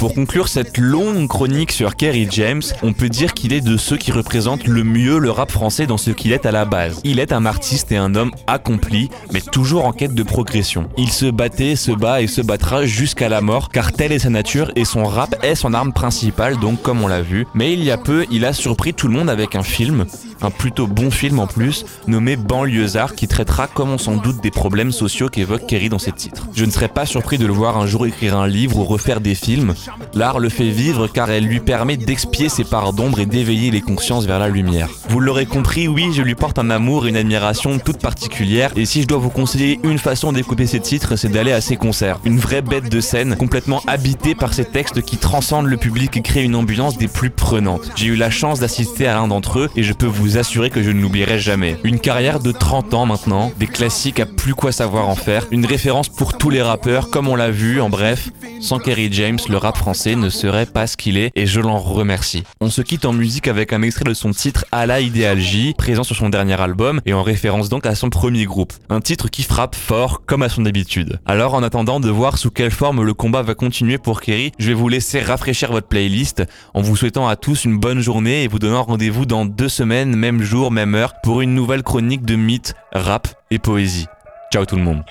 Pour 0.00 0.14
conclure 0.14 0.48
cette 0.48 0.78
longue 0.78 1.28
chronique 1.28 1.72
sur 1.72 1.94
Kerry 1.94 2.26
James, 2.30 2.62
on 2.82 2.94
peut 2.94 3.10
dire 3.10 3.34
qu'il 3.34 3.52
est 3.52 3.60
de 3.60 3.76
ceux 3.76 3.98
qui 3.98 4.12
représentent 4.12 4.66
le 4.66 4.82
mieux 4.82 5.18
le 5.18 5.30
rap 5.30 5.50
français 5.50 5.86
dans 5.86 5.98
ce 5.98 6.10
qu'il 6.10 6.32
est 6.32 6.46
à 6.46 6.52
la 6.52 6.64
base. 6.64 7.02
Il 7.04 7.18
est 7.18 7.34
un 7.34 7.44
artiste 7.44 7.92
et 7.92 7.98
un 7.98 8.14
homme 8.14 8.30
accompli, 8.46 9.10
mais 9.30 9.42
toujours 9.42 9.84
en 9.84 9.92
quête 9.92 10.14
de 10.14 10.22
progression. 10.22 10.88
Il 10.96 11.10
se 11.10 11.26
battait, 11.26 11.76
se 11.76 11.92
bat 11.92 12.22
et 12.22 12.28
se 12.28 12.40
battra 12.40 12.86
jusqu'à 12.86 13.28
la 13.28 13.42
mort, 13.42 13.68
car 13.68 13.92
telle 13.92 14.12
est 14.12 14.20
sa 14.20 14.30
nature 14.30 14.72
et 14.74 14.86
son 14.86 15.04
rap 15.04 15.36
est 15.44 15.54
son 15.54 15.74
arme 15.74 15.92
principale, 15.92 16.58
donc 16.58 16.80
comme 16.80 17.04
on 17.04 17.06
l'a 17.06 17.20
vu. 17.20 17.46
Mais 17.52 17.74
il 17.74 17.84
y 17.84 17.90
a 17.90 17.98
peu, 17.98 18.24
il 18.30 18.46
a 18.46 18.54
surpris 18.54 18.94
tout 18.94 19.06
le 19.06 19.12
monde 19.12 19.28
avec 19.28 19.54
un 19.54 19.62
film, 19.62 20.06
un 20.42 20.50
plutôt 20.50 20.86
bon 20.86 21.10
film 21.10 21.38
en 21.38 21.46
plus, 21.46 21.84
nommé 22.06 22.36
Banlieusard, 22.36 23.14
qui 23.14 23.28
traitera 23.28 23.66
comme 23.66 23.90
on 23.90 23.98
s'en 23.98 24.16
doute 24.16 24.42
des 24.42 24.50
problèmes 24.50 24.92
sociaux 24.92 25.28
qu'évoque 25.28 25.66
Kerry 25.66 25.88
dans 25.88 25.98
ses 25.98 26.12
titres. 26.12 26.46
Je 26.54 26.64
ne 26.64 26.70
serais 26.70 26.88
pas 26.88 27.06
surpris 27.06 27.38
de 27.38 27.46
le 27.46 27.52
voir 27.52 27.78
un 27.78 27.86
jour 27.86 28.06
écrire 28.06 28.36
un 28.36 28.46
livre 28.46 28.78
ou 28.78 28.84
refaire 28.84 29.20
des 29.20 29.34
films. 29.34 29.74
L'art 30.14 30.38
le 30.38 30.48
fait 30.48 30.70
vivre 30.70 31.06
car 31.06 31.30
elle 31.30 31.44
lui 31.44 31.60
permet 31.60 31.96
d'expier 31.96 32.48
ses 32.48 32.64
parts 32.64 32.92
d'ombre 32.92 33.20
et 33.20 33.26
d'éveiller 33.26 33.70
les 33.70 33.80
consciences 33.80 34.26
vers 34.26 34.38
la 34.38 34.48
lumière. 34.48 34.88
Vous 35.08 35.20
l'aurez 35.20 35.46
compris, 35.46 35.88
oui, 35.88 36.10
je 36.14 36.22
lui 36.22 36.34
porte 36.34 36.58
un 36.58 36.70
amour 36.70 37.06
et 37.06 37.10
une 37.10 37.16
admiration 37.16 37.78
toute 37.78 37.98
particulière, 37.98 38.72
et 38.76 38.84
si 38.84 39.02
je 39.02 39.06
dois 39.06 39.18
vous 39.18 39.30
conseiller 39.30 39.80
une 39.84 39.98
façon 39.98 40.32
d'écouter 40.32 40.66
ses 40.66 40.80
titres, 40.80 41.16
c'est 41.16 41.28
d'aller 41.28 41.52
à 41.52 41.60
ses 41.60 41.76
concerts. 41.76 42.20
Une 42.24 42.38
vraie 42.38 42.62
bête 42.62 42.90
de 42.90 43.00
scène, 43.00 43.36
complètement 43.36 43.82
habitée 43.86 44.34
par 44.34 44.54
ses 44.54 44.64
textes 44.64 45.02
qui 45.02 45.16
transcendent 45.16 45.66
le 45.66 45.76
public 45.76 46.16
et 46.16 46.22
créent 46.22 46.44
une 46.44 46.54
ambiance 46.54 46.96
des 46.98 47.08
plus 47.08 47.30
prenantes. 47.30 47.90
J'ai 47.96 48.06
eu 48.06 48.16
la 48.16 48.30
chance 48.30 48.60
d'assister 48.60 49.06
à 49.06 49.14
l'un 49.14 49.28
d'entre 49.28 49.60
eux, 49.60 49.70
et 49.76 49.82
je 49.82 49.92
peux 49.92 50.06
vous 50.06 50.29
assurer 50.38 50.70
que 50.70 50.82
je 50.82 50.90
ne 50.90 51.00
l'oublierai 51.00 51.38
jamais. 51.38 51.76
Une 51.84 52.00
carrière 52.00 52.40
de 52.40 52.52
30 52.52 52.94
ans 52.94 53.06
maintenant, 53.06 53.52
des 53.58 53.66
classiques 53.66 54.20
à 54.20 54.26
plus 54.26 54.54
quoi 54.54 54.72
savoir 54.72 55.08
en 55.08 55.14
faire, 55.14 55.46
une 55.50 55.66
référence 55.66 56.08
pour 56.08 56.36
tous 56.38 56.50
les 56.50 56.62
rappeurs, 56.62 57.10
comme 57.10 57.28
on 57.28 57.36
l'a 57.36 57.50
vu, 57.50 57.80
en 57.80 57.88
bref, 57.88 58.30
sans 58.60 58.78
Kerry 58.78 59.08
James, 59.12 59.38
le 59.48 59.56
rap 59.56 59.76
français 59.76 60.16
ne 60.16 60.28
serait 60.28 60.66
pas 60.66 60.86
ce 60.86 60.96
qu'il 60.96 61.16
est, 61.16 61.30
et 61.34 61.46
je 61.46 61.60
l'en 61.60 61.78
remercie. 61.78 62.44
On 62.60 62.70
se 62.70 62.82
quitte 62.82 63.04
en 63.04 63.12
musique 63.12 63.48
avec 63.48 63.72
un 63.72 63.82
extrait 63.82 64.04
de 64.04 64.14
son 64.14 64.32
titre 64.32 64.64
À 64.70 64.86
la 64.86 65.00
J, 65.00 65.74
présent 65.76 66.02
sur 66.02 66.16
son 66.16 66.28
dernier 66.28 66.60
album, 66.60 67.00
et 67.06 67.14
en 67.14 67.22
référence 67.22 67.68
donc 67.68 67.86
à 67.86 67.94
son 67.94 68.10
premier 68.10 68.44
groupe. 68.44 68.72
Un 68.88 69.00
titre 69.00 69.28
qui 69.28 69.42
frappe 69.42 69.74
fort, 69.74 70.22
comme 70.26 70.42
à 70.42 70.48
son 70.48 70.66
habitude. 70.66 71.20
Alors 71.26 71.54
en 71.54 71.62
attendant 71.62 72.00
de 72.00 72.10
voir 72.10 72.38
sous 72.38 72.50
quelle 72.50 72.70
forme 72.70 73.02
le 73.02 73.14
combat 73.14 73.42
va 73.42 73.54
continuer 73.54 73.98
pour 73.98 74.20
Kerry, 74.20 74.52
je 74.58 74.68
vais 74.68 74.74
vous 74.74 74.88
laisser 74.88 75.20
rafraîchir 75.20 75.72
votre 75.72 75.88
playlist, 75.88 76.42
en 76.74 76.82
vous 76.82 76.96
souhaitant 76.96 77.28
à 77.28 77.36
tous 77.36 77.64
une 77.64 77.78
bonne 77.78 78.00
journée 78.00 78.44
et 78.44 78.48
vous 78.48 78.58
donnant 78.58 78.82
rendez-vous 78.82 79.26
dans 79.26 79.44
deux 79.44 79.68
semaines, 79.68 80.14
même 80.20 80.42
jour, 80.42 80.70
même 80.70 80.94
heure, 80.94 81.14
pour 81.22 81.40
une 81.40 81.54
nouvelle 81.54 81.82
chronique 81.82 82.24
de 82.24 82.36
mythes, 82.36 82.74
rap 82.92 83.26
et 83.50 83.58
poésie. 83.58 84.06
Ciao 84.52 84.66
tout 84.66 84.76
le 84.76 84.82
monde. 84.82 85.02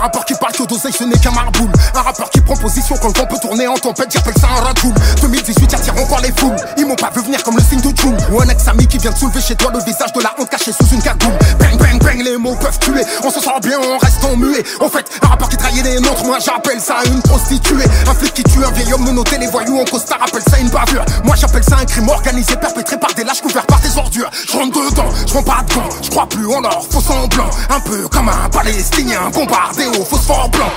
Un 0.00 0.04
rappeur 0.04 0.24
qui 0.24 0.32
parle 0.32 0.52
que 0.54 0.62
d'oseille, 0.62 0.94
ce 0.94 1.04
n'est 1.04 1.18
qu'un 1.18 1.30
marboule. 1.30 1.70
Un 1.94 2.00
rappeur 2.00 2.30
qui 2.30 2.40
prend 2.40 2.56
position 2.56 2.96
quand 3.02 3.08
le 3.08 3.20
vent 3.20 3.26
peut 3.26 3.36
tourner 3.38 3.68
en 3.68 3.74
tempête, 3.74 4.10
j'appelle 4.10 4.32
ça 4.40 4.48
un 4.56 4.64
ratoul. 4.64 4.94
2018 5.20 5.74
attire 5.74 5.92
encore 5.92 6.20
les 6.22 6.32
foules. 6.32 6.56
Ils 6.78 6.86
m'ont 6.86 6.96
pas 6.96 7.10
vu 7.14 7.20
venir 7.20 7.42
comme 7.42 7.56
le 7.56 7.62
signe 7.62 7.82
de 7.82 7.94
June. 7.94 8.16
Ou 8.32 8.40
un 8.40 8.48
ex-ami 8.48 8.86
qui 8.86 8.96
vient 8.96 9.10
de 9.10 9.18
soulever 9.18 9.42
chez 9.42 9.56
toi 9.56 9.70
le 9.74 9.84
visage 9.84 10.10
de 10.14 10.22
la 10.22 10.34
honte 10.38 10.48
caché 10.48 10.72
sous 10.72 10.86
une 10.94 11.02
cagoule. 11.02 11.36
Bang, 11.58 11.76
bang, 11.76 12.02
bang, 12.02 12.22
les 12.24 12.38
mots 12.38 12.54
peuvent 12.54 12.78
tuer. 12.78 13.04
On 13.22 13.30
se 13.30 13.40
sent 13.40 13.60
bien 13.62 13.78
en 13.78 13.98
restant 13.98 14.34
muet. 14.36 14.64
En 14.80 14.88
fait, 14.88 15.04
un 15.20 15.26
rappeur 15.26 15.50
qui 15.50 15.58
trahit 15.58 15.84
les 15.84 16.00
nôtres, 16.00 16.24
moi 16.24 16.38
j'appelle 16.42 16.80
ça 16.80 16.96
une 17.04 17.20
prostituée. 17.20 17.84
Un 18.08 18.14
flic 18.14 18.32
qui 18.32 18.42
tue 18.44 18.64
un 18.64 18.70
vieil 18.70 18.94
homme 18.94 19.04
menotté, 19.04 19.36
les 19.36 19.48
voyous 19.48 19.80
en 19.80 19.84
costard 19.84 20.22
appelle 20.26 20.44
ça 20.48 20.58
une 20.60 20.70
bavure. 20.70 21.04
Moi 21.24 21.36
j'appelle 21.36 21.64
ça 21.64 21.76
un 21.76 21.84
crime 21.84 22.08
organisé, 22.08 22.56
perpétré 22.56 22.96
par 22.98 23.12
des 23.12 23.24
lâches 23.24 23.42
couverts 23.42 23.66
par 23.66 23.80
des 23.80 23.98
ordures. 23.98 24.30
Je 24.48 24.56
rentre 24.56 24.80
dedans, 24.90 25.10
je 25.26 25.34
pas 25.44 25.62
de 25.68 26.02
je 26.02 26.08
crois 26.08 26.26
plus 26.26 26.46
en 26.46 26.64
or, 26.64 26.86
faux 26.90 27.02
semblant. 27.02 27.50
Un 27.68 27.80
peu 27.80 28.08
comme 28.08 28.30
un 28.30 28.48
palestinien 28.48 29.28
bombardé 29.34 29.89
au 29.98 30.04
phosphore 30.04 30.48
blanc. 30.50 30.70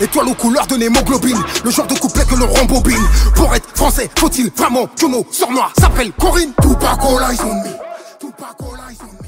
Étoile 0.00 0.28
aux 0.28 0.34
couleurs 0.34 0.66
de 0.66 0.76
l'hémoglobine, 0.76 1.42
le 1.64 1.70
genre 1.70 1.86
de 1.86 1.94
couplet 1.94 2.24
que 2.24 2.34
l'on 2.34 2.46
rembobine. 2.46 3.06
Pour 3.34 3.54
être 3.54 3.68
français, 3.74 4.10
faut-il 4.18 4.50
vraiment 4.56 4.86
que 4.86 5.06
nos 5.06 5.26
sur 5.30 5.50
noirs 5.50 5.72
s'appellent 5.78 6.12
Corinne? 6.12 6.52
Tout 6.62 6.74
pas 6.74 6.96
eyes 7.30 7.38
on 7.42 7.54
me. 7.54 7.90
Tupac, 8.20 8.60
all 8.60 9.19